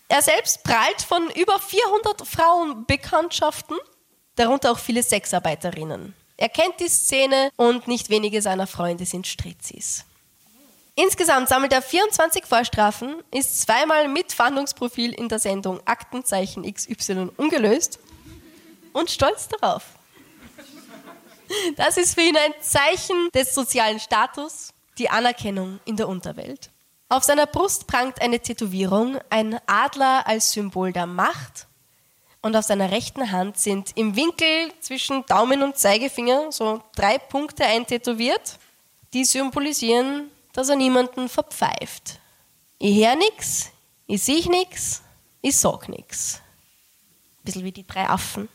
Er 0.09 0.21
selbst 0.21 0.65
prahlt 0.65 1.03
von 1.03 1.31
über 1.37 1.61
400 1.61 2.27
Frauenbekanntschaften, 2.27 3.77
darunter 4.35 4.73
auch 4.73 4.79
viele 4.81 5.05
Sexarbeiterinnen. 5.05 6.15
Er 6.37 6.49
kennt 6.49 6.81
die 6.81 6.89
Szene 6.89 7.51
und 7.55 7.87
nicht 7.87 8.11
wenige 8.11 8.43
seiner 8.43 8.67
Freunde 8.67 9.07
sind 9.07 9.29
Stritzis. 9.29 10.05
Insgesamt 10.97 11.49
sammelt 11.49 11.73
er 11.73 11.83
24 11.83 12.45
Vorstrafen, 12.45 13.17
ist 13.33 13.61
zweimal 13.61 14.07
mit 14.07 14.33
Fahndungsprofil 14.33 15.13
in 15.13 15.29
der 15.29 15.41
Sendung 15.41 15.81
Aktenzeichen 15.87 16.63
XY 16.73 17.31
ungelöst 17.37 17.99
und 18.93 19.11
stolz 19.11 19.49
darauf. 19.49 19.83
Das 21.77 21.97
ist 21.97 22.15
für 22.15 22.23
ihn 22.23 22.37
ein 22.37 22.55
Zeichen 22.61 23.29
des 23.35 23.55
sozialen 23.55 23.99
Status, 23.99 24.73
die 24.99 25.11
Anerkennung 25.11 25.81
in 25.85 25.97
der 25.97 26.09
Unterwelt. 26.09 26.71
Auf 27.09 27.25
seiner 27.25 27.47
Brust 27.47 27.87
prangt 27.87 28.21
eine 28.23 28.41
Tätowierung, 28.41 29.19
ein 29.31 29.61
Adler 29.67 30.27
als 30.27 30.53
Symbol 30.53 30.93
der 30.93 31.07
Macht. 31.07 31.67
Und 32.41 32.57
auf 32.57 32.65
seiner 32.65 32.91
rechten 32.91 33.31
Hand 33.31 33.59
sind 33.59 33.97
im 33.97 34.17
Winkel 34.17 34.73
zwischen 34.81 35.25
Daumen 35.27 35.63
und 35.63 35.77
Zeigefinger 35.77 36.53
so 36.53 36.83
drei 36.95 37.19
Punkte 37.19 37.65
eintätowiert, 37.65 38.59
die 39.13 39.25
symbolisieren, 39.25 40.31
dass 40.55 40.71
er 40.71 40.77
niemanden 40.77 41.29
verpfeift. 41.29 42.21
Ich 42.79 43.05
hör 43.05 43.17
nix, 43.17 43.71
ich 44.07 44.23
sehe 44.23 44.49
nix, 44.51 45.03
ich 45.43 45.57
sag 45.57 45.89
nix. 45.91 46.41
Bisschen 47.43 47.65
wie 47.65 47.73
die 47.73 47.87
drei 47.87 48.09
Affen. 48.09 48.49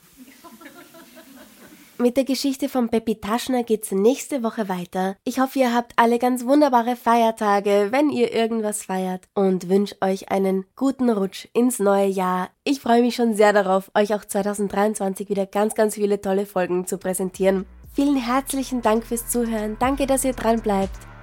Mit 2.02 2.16
der 2.16 2.24
Geschichte 2.24 2.70
von 2.70 2.88
Peppi 2.88 3.20
Taschner 3.20 3.64
geht's 3.64 3.92
nächste 3.92 4.42
Woche 4.42 4.70
weiter. 4.70 5.18
Ich 5.26 5.42
hoffe, 5.42 5.60
ihr 5.60 5.76
habt 5.76 5.92
alle 5.98 6.18
ganz 6.18 6.46
wunderbare 6.46 6.96
Feiertage, 6.96 7.90
wenn 7.92 8.10
ihr 8.10 8.34
irgendwas 8.34 8.84
feiert 8.84 9.28
und 9.34 9.68
wünsche 9.68 9.98
euch 10.00 10.32
einen 10.32 10.66
guten 10.78 11.10
Rutsch 11.10 11.50
ins 11.52 11.78
neue 11.80 12.08
Jahr. 12.08 12.52
Ich 12.64 12.80
freue 12.80 13.02
mich 13.02 13.16
schon 13.16 13.36
sehr 13.36 13.52
darauf, 13.52 13.92
euch 13.96 14.14
auch 14.14 14.24
2023 14.24 15.28
wieder 15.28 15.46
ganz, 15.46 15.76
ganz 15.76 15.96
viele 15.96 16.22
tolle 16.22 16.46
Folgen 16.46 16.88
zu 16.88 16.98
präsentieren. 16.98 17.66
Vielen 17.94 18.16
herzlichen 18.16 18.82
Dank 18.82 19.06
fürs 19.06 19.28
Zuhören. 19.28 19.76
Danke, 19.80 20.08
dass 20.08 20.24
ihr 20.24 20.34
dran 20.34 20.62
bleibt. 20.62 21.09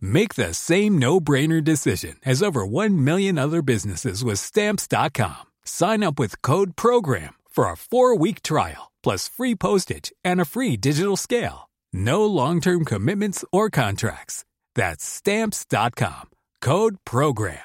Make 0.00 0.34
the 0.34 0.52
same 0.52 0.98
no 0.98 1.20
brainer 1.20 1.62
decision 1.62 2.16
as 2.26 2.42
over 2.42 2.66
1 2.66 3.04
million 3.04 3.38
other 3.38 3.62
businesses 3.62 4.24
with 4.24 4.40
Stamps.com. 4.40 5.46
Sign 5.64 6.02
up 6.02 6.18
with 6.18 6.42
Code 6.42 6.74
PROGRAM 6.74 7.34
for 7.48 7.70
a 7.70 7.76
four 7.76 8.16
week 8.16 8.42
trial, 8.42 8.90
plus 9.02 9.28
free 9.28 9.54
postage 9.54 10.12
and 10.24 10.40
a 10.40 10.44
free 10.44 10.76
digital 10.76 11.16
scale. 11.16 11.68
No 11.92 12.26
long 12.26 12.60
term 12.60 12.84
commitments 12.84 13.44
or 13.52 13.70
contracts. 13.70 14.44
That's 14.74 15.04
Stamps.com. 15.04 16.30
Code 16.60 16.96
Program. 17.04 17.58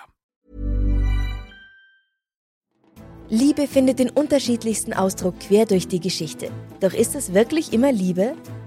Liebe 3.30 3.68
findet 3.68 3.98
den 3.98 4.12
unterschiedlichsten 4.12 4.94
Ausdruck 4.94 5.40
quer 5.40 5.66
durch 5.66 5.88
die 5.88 6.00
Geschichte. 6.00 6.52
Doch 6.82 6.94
ist 6.94 7.16
es 7.16 7.34
wirklich 7.34 7.74
immer 7.74 7.92
Liebe? 7.92 8.36